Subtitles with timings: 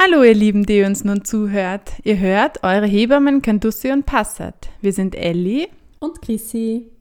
[0.00, 1.90] Hallo ihr Lieben, die uns nun zuhört.
[2.04, 4.68] Ihr hört eure Hebammen Cantussi und Passat.
[4.80, 5.66] Wir sind Elli
[5.98, 6.92] und Chrissy.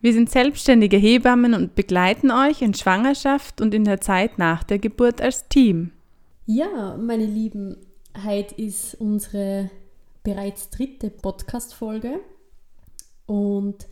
[0.00, 4.78] Wir sind selbstständige Hebammen und begleiten euch in Schwangerschaft und in der Zeit nach der
[4.78, 5.92] Geburt als Team.
[6.46, 7.76] Ja, meine Lieben,
[8.24, 9.70] heute ist unsere
[10.24, 12.20] bereits dritte Podcast-Folge
[13.26, 13.86] und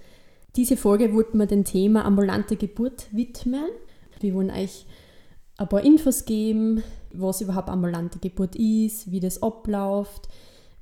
[0.57, 3.67] diese Folge wollten wir dem Thema ambulante Geburt widmen.
[4.21, 4.87] Wir wollen euch
[5.57, 6.83] ein paar Infos geben,
[7.13, 10.29] was überhaupt ambulante Geburt ist, wie das abläuft,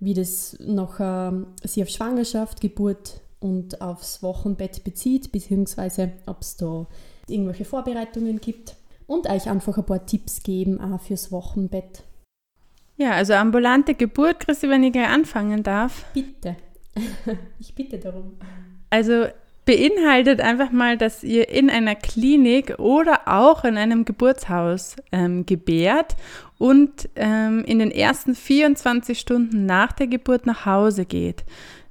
[0.01, 6.87] wie das nachher sich auf Schwangerschaft, Geburt und aufs Wochenbett bezieht, beziehungsweise ob es da
[7.29, 8.77] irgendwelche Vorbereitungen gibt
[9.07, 12.03] und euch einfach ein paar Tipps geben auch fürs Wochenbett.
[12.97, 16.05] Ja, also ambulante Geburt, Christi, wenn ich gleich anfangen darf.
[16.15, 16.57] Bitte.
[17.59, 18.37] ich bitte darum.
[18.91, 19.27] Also
[19.65, 26.17] beinhaltet einfach mal, dass ihr in einer Klinik oder auch in einem Geburtshaus ähm, gebärt
[26.59, 31.45] und ähm, in den ersten 24 Stunden nach der Geburt nach Hause geht.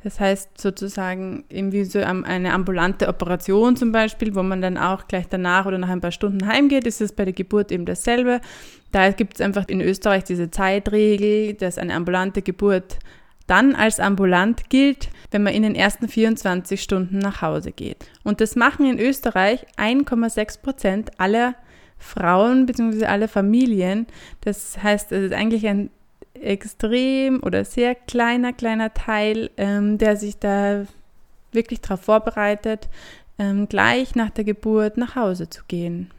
[0.04, 5.28] Das heißt sozusagen irgendwie so eine ambulante Operation zum Beispiel, wo man dann auch gleich
[5.30, 8.42] danach oder nach ein paar Stunden heimgeht, ist es bei der Geburt eben dasselbe.
[8.92, 12.98] Da gibt es einfach in Österreich diese Zeitregel, dass eine ambulante Geburt
[13.52, 18.06] dann als ambulant gilt, wenn man in den ersten 24 Stunden nach Hause geht.
[18.24, 21.56] Und das machen in Österreich 1,6 Prozent aller
[21.98, 23.06] Frauen bzw.
[23.06, 24.08] aller Familien.
[24.40, 25.90] Das heißt, es ist eigentlich ein
[26.34, 30.86] extrem oder sehr kleiner, kleiner Teil, ähm, der sich da
[31.52, 32.88] wirklich darauf vorbereitet,
[33.38, 36.10] ähm, gleich nach der Geburt nach Hause zu gehen.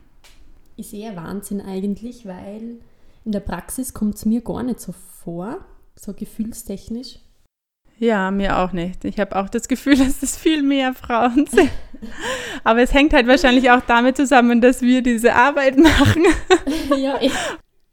[0.76, 2.76] Ich sehe Wahnsinn eigentlich, weil
[3.24, 5.64] in der Praxis kommt es mir gar nicht so vor
[6.02, 7.18] so gefühlstechnisch?
[7.98, 9.04] Ja, mir auch nicht.
[9.04, 11.70] Ich habe auch das Gefühl, dass es viel mehr Frauen sind.
[12.64, 16.24] Aber es hängt halt wahrscheinlich auch damit zusammen, dass wir diese Arbeit machen.
[16.98, 17.32] ja, ich.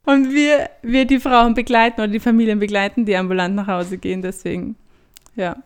[0.06, 4.24] Und wir, wir die Frauen begleiten oder die Familien begleiten, die ambulant nach Hause gehen.
[4.24, 4.76] Deswegen,
[5.36, 5.58] ja.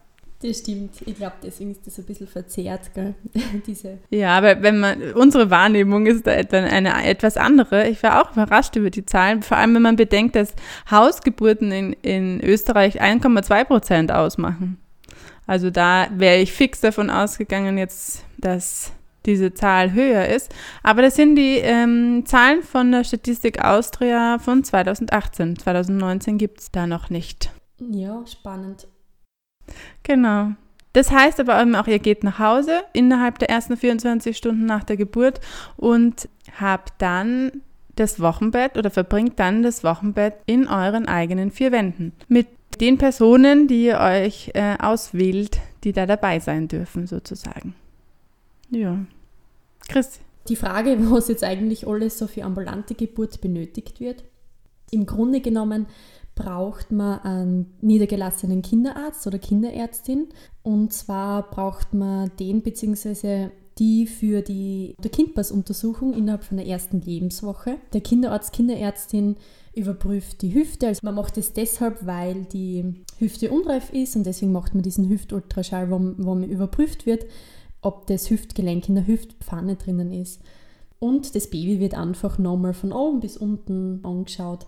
[0.44, 0.96] Das stimmt.
[1.06, 3.14] Ich glaube, deswegen ist das ein bisschen verzerrt, gell?
[3.66, 4.00] Diese.
[4.10, 7.88] Ja, aber wenn man, unsere Wahrnehmung ist da dann eine etwas andere.
[7.88, 10.54] Ich war auch überrascht über die Zahlen, vor allem wenn man bedenkt, dass
[10.92, 14.78] Hausgeburten in, in Österreich 1,2 Prozent ausmachen.
[15.48, 18.92] Also da wäre ich fix davon ausgegangen jetzt, dass
[19.26, 20.54] diese Zahl höher ist.
[20.84, 25.58] Aber das sind die ähm, Zahlen von der Statistik Austria von 2018.
[25.58, 27.50] 2019 gibt es da noch nicht.
[27.80, 28.88] Ja, spannend.
[30.04, 30.52] Genau.
[30.94, 34.96] Das heißt aber auch, ihr geht nach Hause innerhalb der ersten 24 Stunden nach der
[34.96, 35.42] Geburt
[35.76, 36.30] und
[36.60, 37.64] habt dann
[37.96, 42.48] das Wochenbett oder verbringt dann das Wochenbett in euren eigenen vier Wänden mit
[42.80, 47.76] den Personen, die ihr euch äh, auswählt, die da dabei sein dürfen, sozusagen.
[48.70, 48.98] Ja.
[49.88, 50.20] Chris.
[50.48, 54.24] Die Frage, was jetzt eigentlich alles so für ambulante Geburt benötigt wird.
[54.92, 55.88] Im Grunde genommen
[56.36, 60.28] braucht man einen niedergelassenen Kinderarzt oder Kinderärztin.
[60.64, 63.50] Und zwar braucht man den bzw.
[63.78, 67.78] die für die Kindpassuntersuchung innerhalb von der ersten Lebenswoche.
[67.94, 69.36] Der Kinderarzt, Kinderärztin
[69.76, 70.88] überprüft die Hüfte.
[70.88, 75.10] Also man macht es deshalb, weil die Hüfte unreif ist und deswegen macht man diesen
[75.10, 77.26] Hüftultraschall, wo, wo man überprüft wird,
[77.82, 80.42] ob das Hüftgelenk in der Hüftpfanne drinnen ist.
[81.00, 84.68] Und das Baby wird einfach nochmal von oben bis unten angeschaut.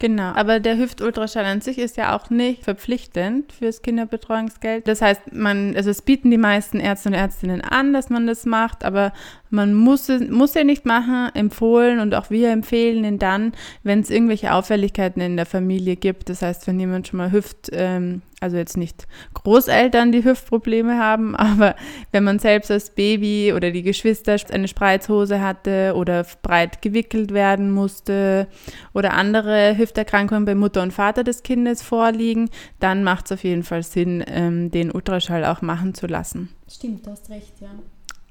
[0.00, 4.86] Genau, aber der Hüftultraschall an sich ist ja auch nicht verpflichtend fürs Kinderbetreuungsgeld.
[4.86, 8.46] Das heißt, man, also es bieten die meisten Ärzte und Ärztinnen an, dass man das
[8.46, 9.12] macht, aber
[9.50, 14.10] man muss, muss ja nicht machen, empfohlen und auch wir empfehlen ihn dann, wenn es
[14.10, 16.28] irgendwelche Auffälligkeiten in der Familie gibt.
[16.28, 21.34] Das heißt, wenn jemand schon mal Hüft, ähm, also jetzt nicht Großeltern, die Hüftprobleme haben,
[21.36, 21.76] aber
[22.12, 27.70] wenn man selbst als Baby oder die Geschwister eine Spreizhose hatte oder breit gewickelt werden
[27.70, 28.46] musste
[28.94, 33.62] oder andere Hüfterkrankungen bei Mutter und Vater des Kindes vorliegen, dann macht es auf jeden
[33.62, 36.50] Fall Sinn, ähm, den Ultraschall auch machen zu lassen.
[36.70, 37.70] Stimmt, du hast recht, ja.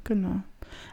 [0.03, 0.41] Genau.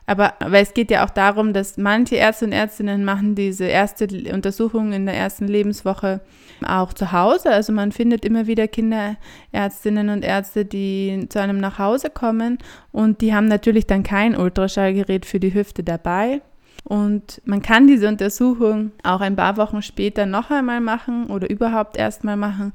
[0.06, 4.06] Aber weil es geht ja auch darum, dass manche Ärzte und Ärztinnen machen diese erste
[4.32, 6.20] Untersuchung in der ersten Lebenswoche
[6.66, 7.50] auch zu Hause.
[7.50, 12.58] Also man findet immer wieder Kinderärztinnen und Ärzte, die zu einem nach Hause kommen
[12.92, 16.42] und die haben natürlich dann kein Ultraschallgerät für die Hüfte dabei.
[16.86, 21.96] Und man kann diese Untersuchung auch ein paar Wochen später noch einmal machen oder überhaupt
[21.96, 22.74] erstmal machen,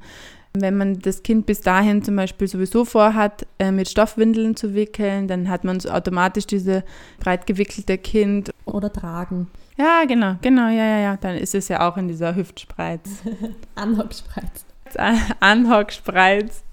[0.52, 5.28] wenn man das Kind bis dahin zum Beispiel sowieso vorhat, äh, mit Stoffwindeln zu wickeln,
[5.28, 6.84] dann hat man so automatisch diese
[7.20, 8.50] breit gewickelte Kind.
[8.64, 9.48] Oder tragen.
[9.76, 11.16] Ja, genau, genau, ja, ja, ja.
[11.16, 13.22] Dann ist es ja auch in dieser Hüftspreiz.
[13.76, 14.66] Anhockspreiz.
[15.40, 16.64] Anhockspreiz.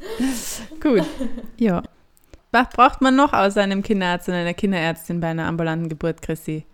[0.82, 1.06] Gut,
[1.58, 1.84] ja.
[2.52, 6.66] Was braucht man noch außer einem Kinderarzt und einer Kinderärztin bei einer ambulanten Geburt, Chrissy?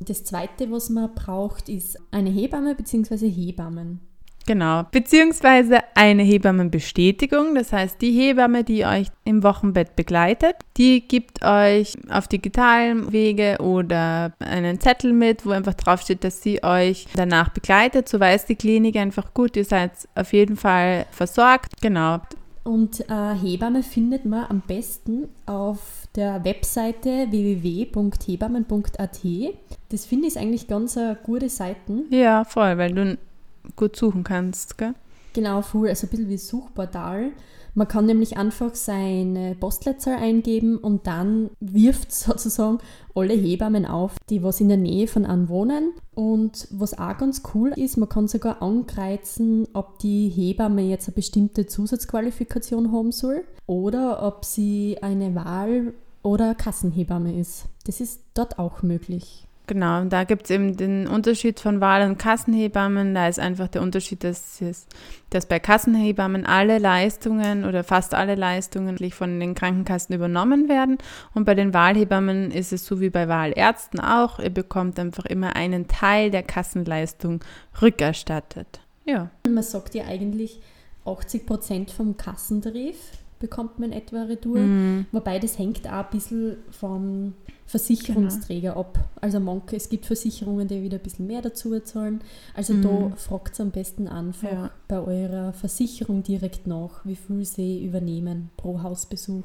[0.00, 3.28] Das Zweite, was man braucht, ist eine Hebamme bzw.
[3.28, 4.00] Hebammen.
[4.48, 7.54] Genau, beziehungsweise eine Hebammenbestätigung.
[7.54, 13.58] Das heißt, die Hebamme, die euch im Wochenbett begleitet, die gibt euch auf digitalen Wege
[13.60, 18.08] oder einen Zettel mit, wo einfach draufsteht, dass sie euch danach begleitet.
[18.08, 21.82] So weiß die Klinik einfach gut, ihr seid auf jeden Fall versorgt.
[21.82, 22.20] Genau.
[22.64, 29.20] Und äh, Hebamme findet man am besten auf der Webseite www.hebammen.at.
[29.90, 32.04] Das finde ich eigentlich ganz eine gute Seite.
[32.08, 33.18] Ja, voll, weil du
[33.76, 34.94] gut suchen kannst, gell?
[35.32, 37.32] Genau, voll, also ein bisschen wie Suchportal.
[37.74, 42.78] Man kann nämlich einfach seine Postleitzahl eingeben und dann wirft sozusagen
[43.14, 45.92] alle Hebammen auf, die was in der Nähe von einem wohnen.
[46.14, 51.14] Und was auch ganz cool ist, man kann sogar ankreuzen, ob die Hebamme jetzt eine
[51.14, 57.66] bestimmte Zusatzqualifikation haben soll oder ob sie eine Wahl- oder Kassenhebamme ist.
[57.86, 59.47] Das ist dort auch möglich.
[59.68, 63.14] Genau, da gibt es eben den Unterschied von Wahl- und Kassenhebammen.
[63.14, 64.64] Da ist einfach der Unterschied, dass,
[65.28, 70.96] dass bei Kassenhebammen alle Leistungen oder fast alle Leistungen von den Krankenkassen übernommen werden.
[71.34, 74.38] Und bei den Wahlhebammen ist es so wie bei Wahlärzten auch.
[74.38, 77.44] Ihr bekommt einfach immer einen Teil der Kassenleistung
[77.82, 78.80] rückerstattet.
[79.04, 79.28] Ja.
[79.46, 80.62] Man sagt ja eigentlich
[81.04, 82.96] 80 Prozent vom Kassentarif
[83.38, 84.58] bekommt man etwa Retour.
[84.58, 85.06] Mhm.
[85.12, 87.34] Wobei das hängt auch ein bisschen vom
[87.66, 88.80] Versicherungsträger genau.
[88.80, 88.98] ab.
[89.20, 92.22] Also manche, es gibt Versicherungen, die wieder ein bisschen mehr dazu zahlen.
[92.54, 92.82] Also mhm.
[92.82, 94.70] da fragt es am besten einfach ja.
[94.88, 99.44] bei eurer Versicherung direkt nach, wie viel sie übernehmen pro Hausbesuch.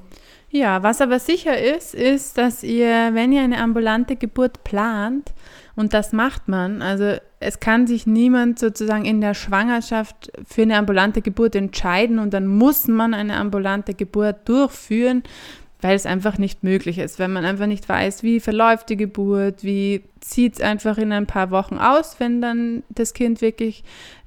[0.49, 5.33] Ja, was aber sicher ist, ist, dass ihr, wenn ihr eine ambulante Geburt plant,
[5.75, 10.77] und das macht man, also es kann sich niemand sozusagen in der Schwangerschaft für eine
[10.77, 15.23] ambulante Geburt entscheiden und dann muss man eine ambulante Geburt durchführen
[15.83, 19.63] weil es einfach nicht möglich ist, wenn man einfach nicht weiß, wie verläuft die Geburt,
[19.63, 23.83] wie sieht es einfach in ein paar Wochen aus, wenn dann das Kind wirklich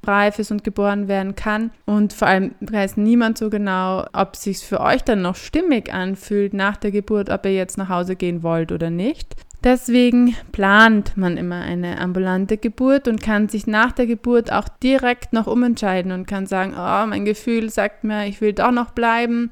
[0.06, 1.70] reif ist und geboren werden kann.
[1.86, 5.92] Und vor allem weiß niemand so genau, ob es sich für euch dann noch stimmig
[5.92, 9.34] anfühlt nach der Geburt, ob ihr jetzt nach Hause gehen wollt oder nicht.
[9.64, 15.32] Deswegen plant man immer eine ambulante Geburt und kann sich nach der Geburt auch direkt
[15.32, 19.50] noch umentscheiden und kann sagen, oh, mein Gefühl sagt mir, ich will doch noch bleiben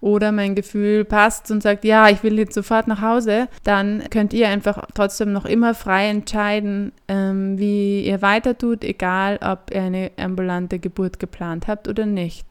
[0.00, 3.48] oder mein Gefühl passt und sagt, ja, ich will jetzt sofort nach Hause.
[3.64, 9.40] Dann könnt ihr einfach trotzdem noch immer frei entscheiden, ähm, wie ihr weiter tut, egal
[9.42, 12.46] ob ihr eine ambulante Geburt geplant habt oder nicht.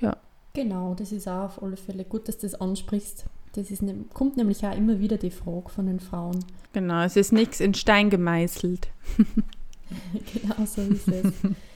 [0.00, 0.16] Ja.
[0.52, 3.24] Genau, das ist auch auf alle Fälle gut, dass du das ansprichst.
[3.52, 6.44] Das ist, ne, kommt nämlich auch immer wieder die Frage von den Frauen.
[6.72, 8.88] Genau, es ist nichts in Stein gemeißelt.
[10.32, 11.32] genau so ist es.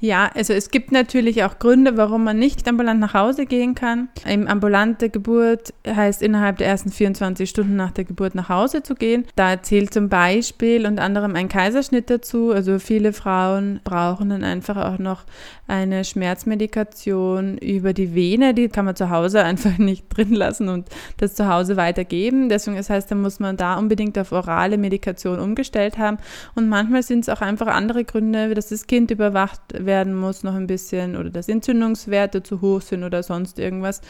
[0.00, 4.08] Ja, also es gibt natürlich auch Gründe, warum man nicht ambulant nach Hause gehen kann.
[4.28, 8.94] Im ambulante Geburt heißt innerhalb der ersten 24 Stunden nach der Geburt nach Hause zu
[8.94, 9.24] gehen.
[9.36, 12.52] Da zählt zum Beispiel unter anderem ein Kaiserschnitt dazu.
[12.52, 15.24] Also viele Frauen brauchen dann einfach auch noch
[15.66, 18.52] eine Schmerzmedikation über die Vene.
[18.52, 22.48] Die kann man zu Hause einfach nicht drin lassen und das zu Hause weitergeben.
[22.48, 26.18] Deswegen, das heißt, da muss man da unbedingt auf orale Medikation umgestellt haben.
[26.54, 30.54] Und manchmal sind es auch einfach andere Gründe, dass das Kind überwacht werden muss noch
[30.54, 34.00] ein bisschen oder dass Entzündungswerte zu hoch sind oder sonst irgendwas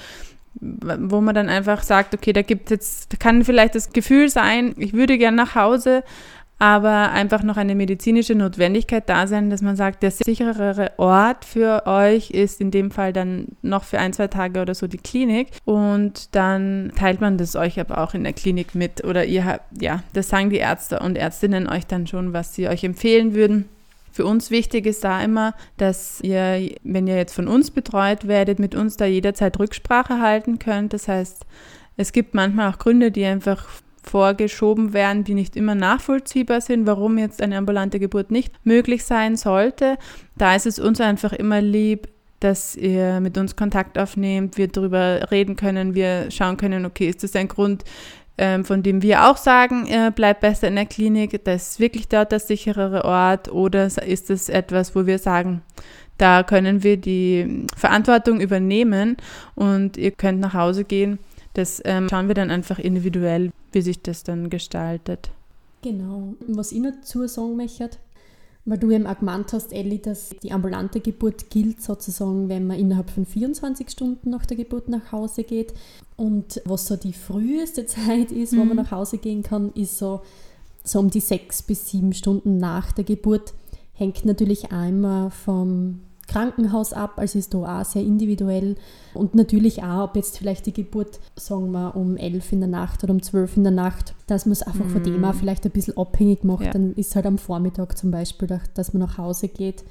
[0.61, 4.93] wo man dann einfach sagt, okay, da gibt jetzt, kann vielleicht das Gefühl sein, ich
[4.93, 6.05] würde gerne nach Hause,
[6.59, 11.87] aber einfach noch eine medizinische Notwendigkeit da sein, dass man sagt, der sicherere Ort für
[11.87, 15.49] euch ist in dem Fall dann noch für ein, zwei Tage oder so die Klinik
[15.65, 19.83] und dann teilt man das euch aber auch in der Klinik mit oder ihr habt,
[19.83, 23.69] ja, das sagen die Ärzte und Ärztinnen euch dann schon, was sie euch empfehlen würden.
[24.15, 28.61] Für uns wichtig ist da immer, dass ihr, wenn ihr jetzt von uns betreut werdet,
[28.61, 30.93] mit uns da jederzeit Rücksprache halten könnt.
[30.93, 31.45] Das heißt,
[31.97, 33.67] es gibt manchmal auch Gründe, die einfach
[34.05, 39.35] vorgeschoben werden, die nicht immer nachvollziehbar sind, warum jetzt eine ambulante Geburt nicht möglich sein
[39.35, 39.99] sollte.
[40.37, 42.07] Da ist es uns einfach immer lieb,
[42.39, 47.25] dass ihr mit uns Kontakt aufnehmt, wir darüber reden können, wir schauen können, okay, ist
[47.25, 47.83] das ein Grund,
[48.37, 52.09] ähm, von dem wir auch sagen, äh, bleibt besser in der Klinik, das ist wirklich
[52.09, 55.63] dort der sicherere Ort oder ist es etwas, wo wir sagen,
[56.19, 59.17] da können wir die Verantwortung übernehmen
[59.55, 61.19] und ihr könnt nach Hause gehen.
[61.55, 65.31] Das ähm, schauen wir dann einfach individuell, wie sich das dann gestaltet.
[65.83, 66.35] Genau.
[66.49, 67.91] Was ich noch dazu sagen möchte,
[68.67, 72.79] weil du eben auch gemeint hast, Elli, dass die ambulante Geburt gilt sozusagen, wenn man
[72.79, 75.75] innerhalb von 24 Stunden nach der Geburt nach Hause geht.
[76.17, 78.57] Und was so die früheste Zeit ist, mhm.
[78.57, 78.83] wo man mhm.
[78.85, 80.23] nach Hause gehen kann, ist so,
[80.83, 83.53] so um die sechs bis sieben Stunden nach der Geburt.
[83.93, 88.77] Hängt natürlich einmal vom Krankenhaus ab, also ist da auch sehr individuell.
[89.15, 93.05] Und natürlich auch, ob jetzt vielleicht die Geburt, sagen wir, um elf in der Nacht
[93.05, 94.91] oder um zwölf in der Nacht, dass man es einfach mm.
[94.91, 95.39] von dem auch mhm.
[95.39, 96.65] vielleicht ein bisschen abhängig macht.
[96.65, 96.73] Ja.
[96.73, 99.85] Dann ist halt am Vormittag zum Beispiel, dass man nach Hause geht.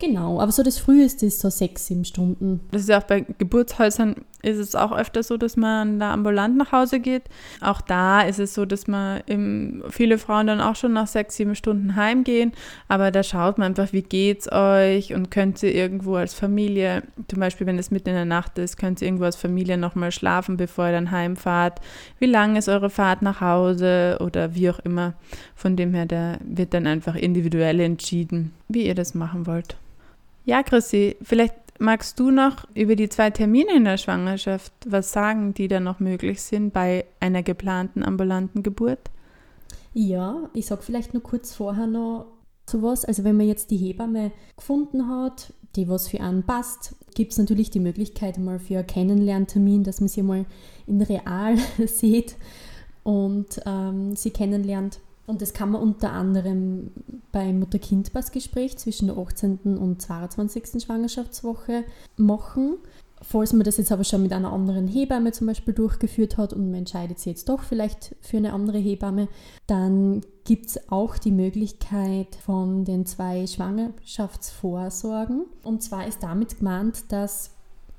[0.00, 2.60] Genau, aber so das Früheste ist so sechs, sieben Stunden.
[2.70, 6.56] Das ist ja auch bei Geburtshäusern ist es auch öfter so, dass man da ambulant
[6.56, 7.24] nach Hause geht.
[7.60, 11.36] Auch da ist es so, dass man im, viele Frauen dann auch schon nach sechs,
[11.36, 12.52] sieben Stunden heimgehen.
[12.88, 17.40] Aber da schaut man einfach, wie geht's euch und könnt ihr irgendwo als Familie, zum
[17.40, 20.56] Beispiel wenn es mitten in der Nacht ist, könnt ihr irgendwo als Familie nochmal schlafen,
[20.56, 21.80] bevor ihr dann heimfahrt.
[22.18, 25.14] Wie lang ist eure Fahrt nach Hause oder wie auch immer.
[25.54, 29.76] Von dem her, da wird dann einfach individuell entschieden, wie ihr das machen wollt.
[30.44, 35.54] Ja, Chrissy, vielleicht magst du noch über die zwei Termine in der Schwangerschaft was sagen,
[35.54, 39.10] die da noch möglich sind bei einer geplanten ambulanten Geburt?
[39.92, 42.26] Ja, ich sage vielleicht nur kurz vorher noch
[42.66, 43.04] sowas.
[43.04, 47.38] Also wenn man jetzt die Hebamme gefunden hat, die was für einen passt, gibt es
[47.38, 50.46] natürlich die Möglichkeit mal für einen Kennenlerntermin, dass man sie mal
[50.86, 51.56] in real
[51.86, 52.36] sieht
[53.02, 55.00] und ähm, sie kennenlernt.
[55.30, 56.90] Und das kann man unter anderem
[57.30, 59.78] beim Mutter-Kind-Pass-Gespräch zwischen der 18.
[59.78, 60.82] und 22.
[60.82, 61.84] Schwangerschaftswoche
[62.16, 62.78] machen.
[63.22, 66.70] Falls man das jetzt aber schon mit einer anderen Hebamme zum Beispiel durchgeführt hat und
[66.70, 69.28] man entscheidet sich jetzt doch vielleicht für eine andere Hebamme,
[69.68, 75.44] dann gibt es auch die Möglichkeit von den zwei Schwangerschaftsvorsorgen.
[75.62, 77.52] Und zwar ist damit gemeint, dass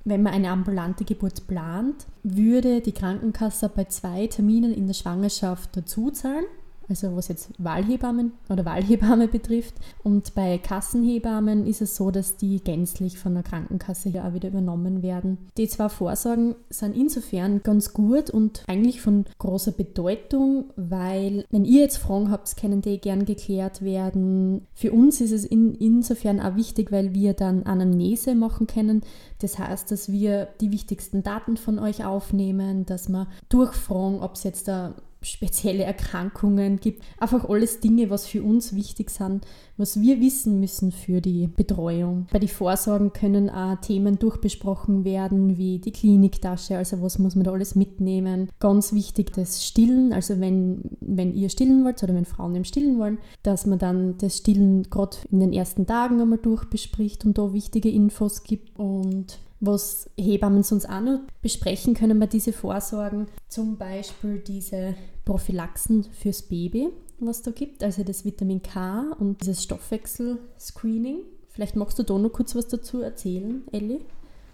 [0.04, 5.78] wenn man eine ambulante Geburt plant, würde die Krankenkasse bei zwei Terminen in der Schwangerschaft
[5.78, 6.44] dazuzahlen
[6.92, 9.74] also was jetzt Wahlhebammen oder Wahlhebamme betrifft.
[10.04, 14.50] Und bei Kassenhebammen ist es so, dass die gänzlich von der Krankenkasse ja auch wieder
[14.50, 15.38] übernommen werden.
[15.58, 21.82] Die zwei Vorsorgen sind insofern ganz gut und eigentlich von großer Bedeutung, weil wenn ihr
[21.82, 24.68] jetzt Fragen habt, können die gern geklärt werden.
[24.74, 29.02] Für uns ist es in, insofern auch wichtig, weil wir dann Anamnese machen können.
[29.40, 34.44] Das heißt, dass wir die wichtigsten Daten von euch aufnehmen, dass wir durchfragen, ob es
[34.44, 37.04] jetzt da spezielle Erkrankungen gibt.
[37.20, 39.46] Einfach alles Dinge, was für uns wichtig sind,
[39.78, 42.28] was wir wissen müssen für die Betreuung.
[42.32, 47.44] Bei den Vorsorgen können auch Themen durchbesprochen werden, wie die Kliniktasche, also was muss man
[47.44, 48.50] da alles mitnehmen.
[48.60, 52.98] Ganz wichtig das Stillen, also wenn, wenn ihr stillen wollt oder wenn Frauen im Stillen
[52.98, 57.54] wollen, dass man dann das Stillen gerade in den ersten Tagen einmal durchbespricht und da
[57.54, 63.28] wichtige Infos gibt und was Hebammen sonst auch noch besprechen können bei diese Vorsorgen.
[63.48, 66.90] Zum Beispiel diese Prophylaxen fürs Baby,
[67.20, 71.20] was da gibt, also das Vitamin K und dieses Stoffwechsel-Screening.
[71.48, 74.02] Vielleicht magst du da noch kurz was dazu erzählen, Ellie?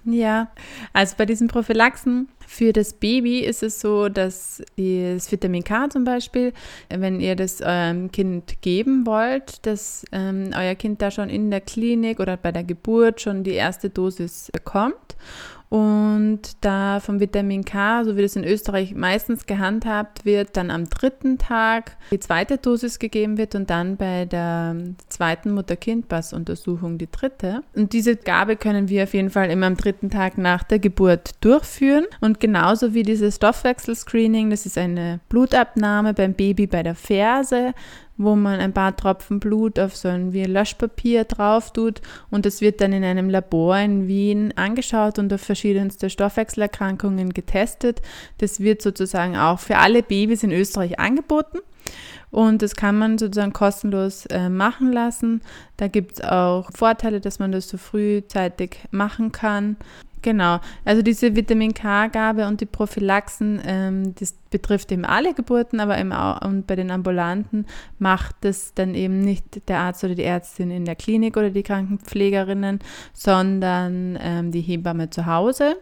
[0.09, 0.47] Ja,
[0.93, 6.05] also bei diesen Prophylaxen für das Baby ist es so, dass das Vitamin K zum
[6.05, 6.53] Beispiel,
[6.87, 11.59] wenn ihr das eurem Kind geben wollt, dass ähm, euer Kind da schon in der
[11.59, 15.17] Klinik oder bei der Geburt schon die erste Dosis bekommt
[15.69, 20.85] und da vom Vitamin K, so wie das in Österreich meistens gehandhabt wird, dann am
[20.85, 24.75] dritten Tag die zweite Dosis gegeben wird und dann bei der
[25.09, 27.61] zweiten Mutter-Kind-Pass-Untersuchung die dritte.
[27.75, 31.31] Und diese Gabe können wir auf jeden Fall immer am dritten Tag nach der Geburt
[31.41, 32.05] durchführen.
[32.21, 37.73] Und genauso wie dieses Stoffwechsel-Screening, das ist eine Blutabnahme beim Baby bei der Ferse
[38.17, 42.61] wo man ein paar Tropfen Blut auf so ein wie Löschpapier drauf tut und das
[42.61, 48.01] wird dann in einem Labor in Wien angeschaut und auf verschiedenste Stoffwechselerkrankungen getestet.
[48.39, 51.59] Das wird sozusagen auch für alle Babys in Österreich angeboten.
[52.29, 55.41] Und das kann man sozusagen kostenlos äh, machen lassen.
[55.77, 59.77] Da gibt es auch Vorteile, dass man das so frühzeitig machen kann.
[60.27, 65.97] Genau, also diese Vitamin K-Gabe und die Prophylaxen, ähm, das betrifft eben alle Geburten, aber
[65.97, 67.65] eben auch, und bei den Ambulanten
[67.97, 71.63] macht das dann eben nicht der Arzt oder die Ärztin in der Klinik oder die
[71.63, 72.79] Krankenpflegerinnen,
[73.13, 75.77] sondern ähm, die Hebamme zu Hause.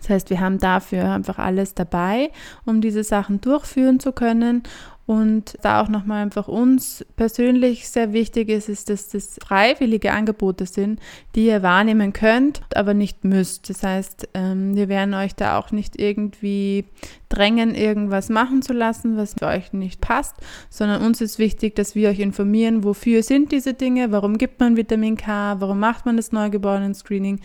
[0.00, 2.32] Das heißt, wir haben dafür einfach alles dabei,
[2.64, 4.64] um diese Sachen durchführen zu können.
[5.06, 10.64] Und da auch nochmal einfach uns persönlich sehr wichtig ist, ist, dass das freiwillige Angebote
[10.64, 10.98] sind,
[11.34, 13.68] die ihr wahrnehmen könnt, aber nicht müsst.
[13.68, 16.86] Das heißt, ähm, wir werden euch da auch nicht irgendwie
[17.28, 20.36] drängen, irgendwas machen zu lassen, was für euch nicht passt,
[20.70, 24.78] sondern uns ist wichtig, dass wir euch informieren, wofür sind diese Dinge, warum gibt man
[24.78, 27.40] Vitamin K, warum macht man das Neugeborenen-Screening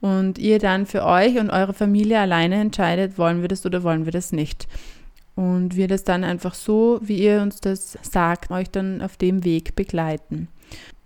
[0.00, 4.04] und ihr dann für euch und eure Familie alleine entscheidet, wollen wir das oder wollen
[4.04, 4.66] wir das nicht.
[5.36, 9.44] Und wir das dann einfach so, wie ihr uns das sagt, euch dann auf dem
[9.44, 10.48] Weg begleiten.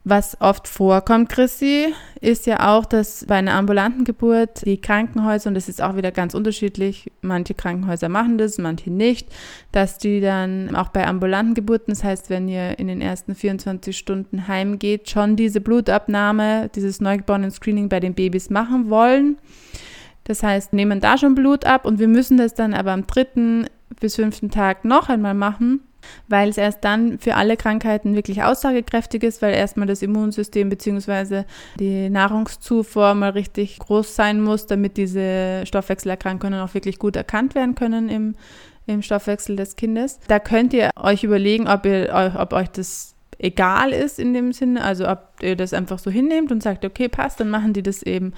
[0.04, 1.92] Was oft vorkommt, Chrissy,
[2.22, 6.12] ist ja auch, dass bei einer ambulanten Geburt die Krankenhäuser, und das ist auch wieder
[6.12, 9.28] ganz unterschiedlich, manche Krankenhäuser machen das, manche nicht,
[9.70, 13.98] dass die dann auch bei ambulanten Geburten, das heißt, wenn ihr in den ersten 24
[13.98, 19.36] Stunden heimgeht, schon diese Blutabnahme, dieses Neugeborenen-Screening bei den Babys machen wollen.
[20.24, 23.66] Das heißt, nehmen da schon Blut ab und wir müssen das dann aber am dritten
[24.00, 25.80] bis fünften Tag noch einmal machen,
[26.28, 31.44] weil es erst dann für alle Krankheiten wirklich aussagekräftig ist, weil erstmal das Immunsystem bzw.
[31.78, 37.74] die Nahrungszufuhr mal richtig groß sein muss, damit diese Stoffwechselerkrankungen auch wirklich gut erkannt werden
[37.74, 38.34] können im,
[38.86, 40.20] im Stoffwechsel des Kindes.
[40.28, 44.82] Da könnt ihr euch überlegen, ob, ihr, ob euch das egal ist in dem Sinne,
[44.82, 48.02] also ob ihr das einfach so hinnehmt und sagt, okay, passt, dann machen die das
[48.02, 48.32] eben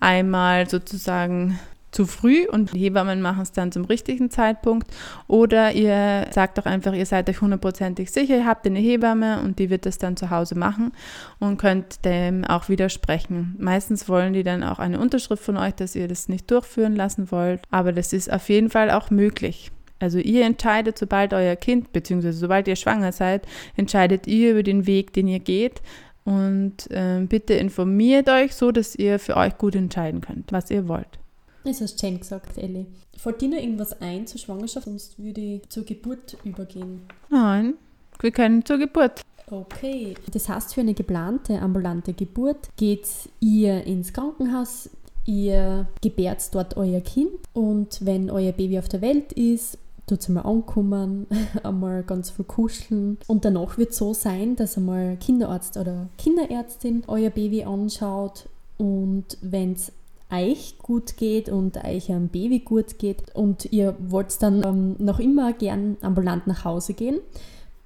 [0.00, 1.58] einmal sozusagen
[1.90, 4.88] zu früh und die Hebammen machen es dann zum richtigen Zeitpunkt.
[5.28, 9.58] Oder ihr sagt doch einfach, ihr seid euch hundertprozentig sicher, ihr habt eine Hebamme und
[9.58, 10.92] die wird das dann zu Hause machen
[11.38, 13.56] und könnt dem auch widersprechen.
[13.58, 17.30] Meistens wollen die dann auch eine Unterschrift von euch, dass ihr das nicht durchführen lassen
[17.30, 19.70] wollt, aber das ist auf jeden Fall auch möglich.
[19.98, 24.86] Also ihr entscheidet, sobald euer Kind, beziehungsweise sobald ihr schwanger seid, entscheidet ihr über den
[24.86, 25.80] Weg, den ihr geht.
[26.24, 30.88] Und äh, bitte informiert euch so, dass ihr für euch gut entscheiden könnt, was ihr
[30.88, 31.18] wollt.
[31.66, 32.86] Das hast du schön gesagt, Ellie.
[33.16, 37.00] Fällt dir noch irgendwas ein zur Schwangerschaft, sonst würde ich zur Geburt übergehen?
[37.28, 37.74] Nein,
[38.20, 39.22] wir können zur Geburt.
[39.50, 40.14] Okay.
[40.32, 43.08] Das heißt, für eine geplante ambulante Geburt geht
[43.40, 44.90] ihr ins Krankenhaus,
[45.24, 50.28] ihr gebärt dort euer Kind und wenn euer Baby auf der Welt ist, tut es
[50.28, 51.26] einmal ankommen,
[51.64, 53.18] einmal ganz viel kuscheln.
[53.26, 59.38] Und danach wird es so sein, dass einmal Kinderarzt oder Kinderärztin euer Baby anschaut und
[59.40, 59.90] wenn es
[60.30, 65.20] euch gut geht und euch am Baby gut geht und ihr wollt dann ähm, noch
[65.20, 67.20] immer gern ambulant nach Hause gehen,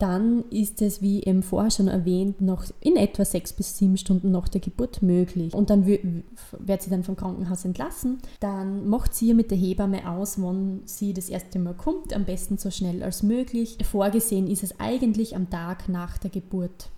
[0.01, 4.31] dann ist es, wie eben vorher schon erwähnt, noch in etwa sechs bis sieben Stunden
[4.31, 5.53] nach der Geburt möglich.
[5.53, 8.19] Und dann wird sie dann vom Krankenhaus entlassen.
[8.41, 12.57] Dann macht sie mit der Hebamme aus, wann sie das erste Mal kommt, am besten
[12.57, 13.77] so schnell als möglich.
[13.85, 16.89] Vorgesehen ist es eigentlich am Tag nach der Geburt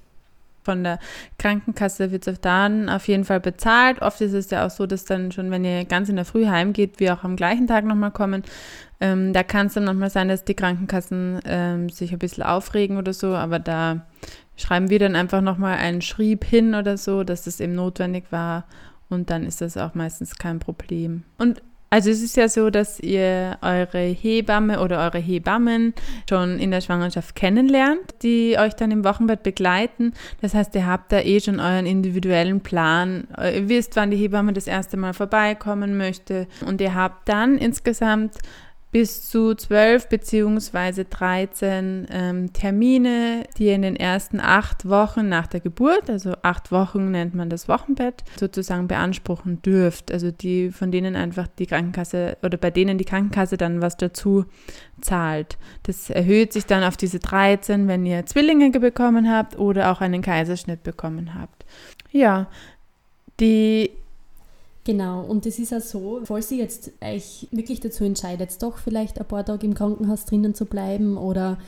[0.62, 0.98] von der
[1.38, 4.02] Krankenkasse wird es dann auf jeden Fall bezahlt.
[4.02, 6.46] Oft ist es ja auch so, dass dann schon, wenn ihr ganz in der Früh
[6.46, 8.42] heimgeht, wir auch am gleichen Tag nochmal kommen.
[9.00, 12.96] Ähm, da kann es dann nochmal sein, dass die Krankenkassen ähm, sich ein bisschen aufregen
[12.96, 14.06] oder so, aber da
[14.56, 18.64] schreiben wir dann einfach nochmal einen Schrieb hin oder so, dass das eben notwendig war
[19.08, 21.24] und dann ist das auch meistens kein Problem.
[21.38, 25.92] Und also es ist ja so, dass ihr eure Hebamme oder eure Hebammen
[26.26, 30.14] schon in der Schwangerschaft kennenlernt, die euch dann im Wochenbett begleiten.
[30.40, 33.28] Das heißt, ihr habt da eh schon euren individuellen Plan.
[33.38, 36.46] Ihr wisst, wann die Hebamme das erste Mal vorbeikommen möchte.
[36.66, 38.38] Und ihr habt dann insgesamt
[38.92, 45.60] bis zu 12 beziehungsweise 13 ähm, Termine, die in den ersten acht Wochen nach der
[45.60, 50.12] Geburt, also acht Wochen nennt man das Wochenbett, sozusagen beanspruchen dürft.
[50.12, 54.44] Also die, von denen einfach die Krankenkasse oder bei denen die Krankenkasse dann was dazu
[55.00, 55.56] zahlt.
[55.84, 60.20] Das erhöht sich dann auf diese 13, wenn ihr Zwillinge bekommen habt oder auch einen
[60.20, 61.64] Kaiserschnitt bekommen habt.
[62.10, 62.46] Ja,
[63.40, 63.90] die
[64.84, 69.20] Genau, und es ist auch so, falls ihr jetzt euch wirklich dazu entscheidet, doch vielleicht
[69.20, 71.58] ein paar Tage im Krankenhaus drinnen zu bleiben oder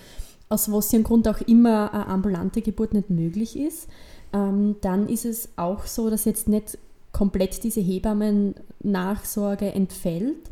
[0.49, 3.89] aus was für Grund auch immer eine ambulante Geburt nicht möglich ist,
[4.33, 6.77] ähm, dann ist es auch so, dass jetzt nicht
[7.13, 10.51] komplett diese Hebammen-Nachsorge entfällt,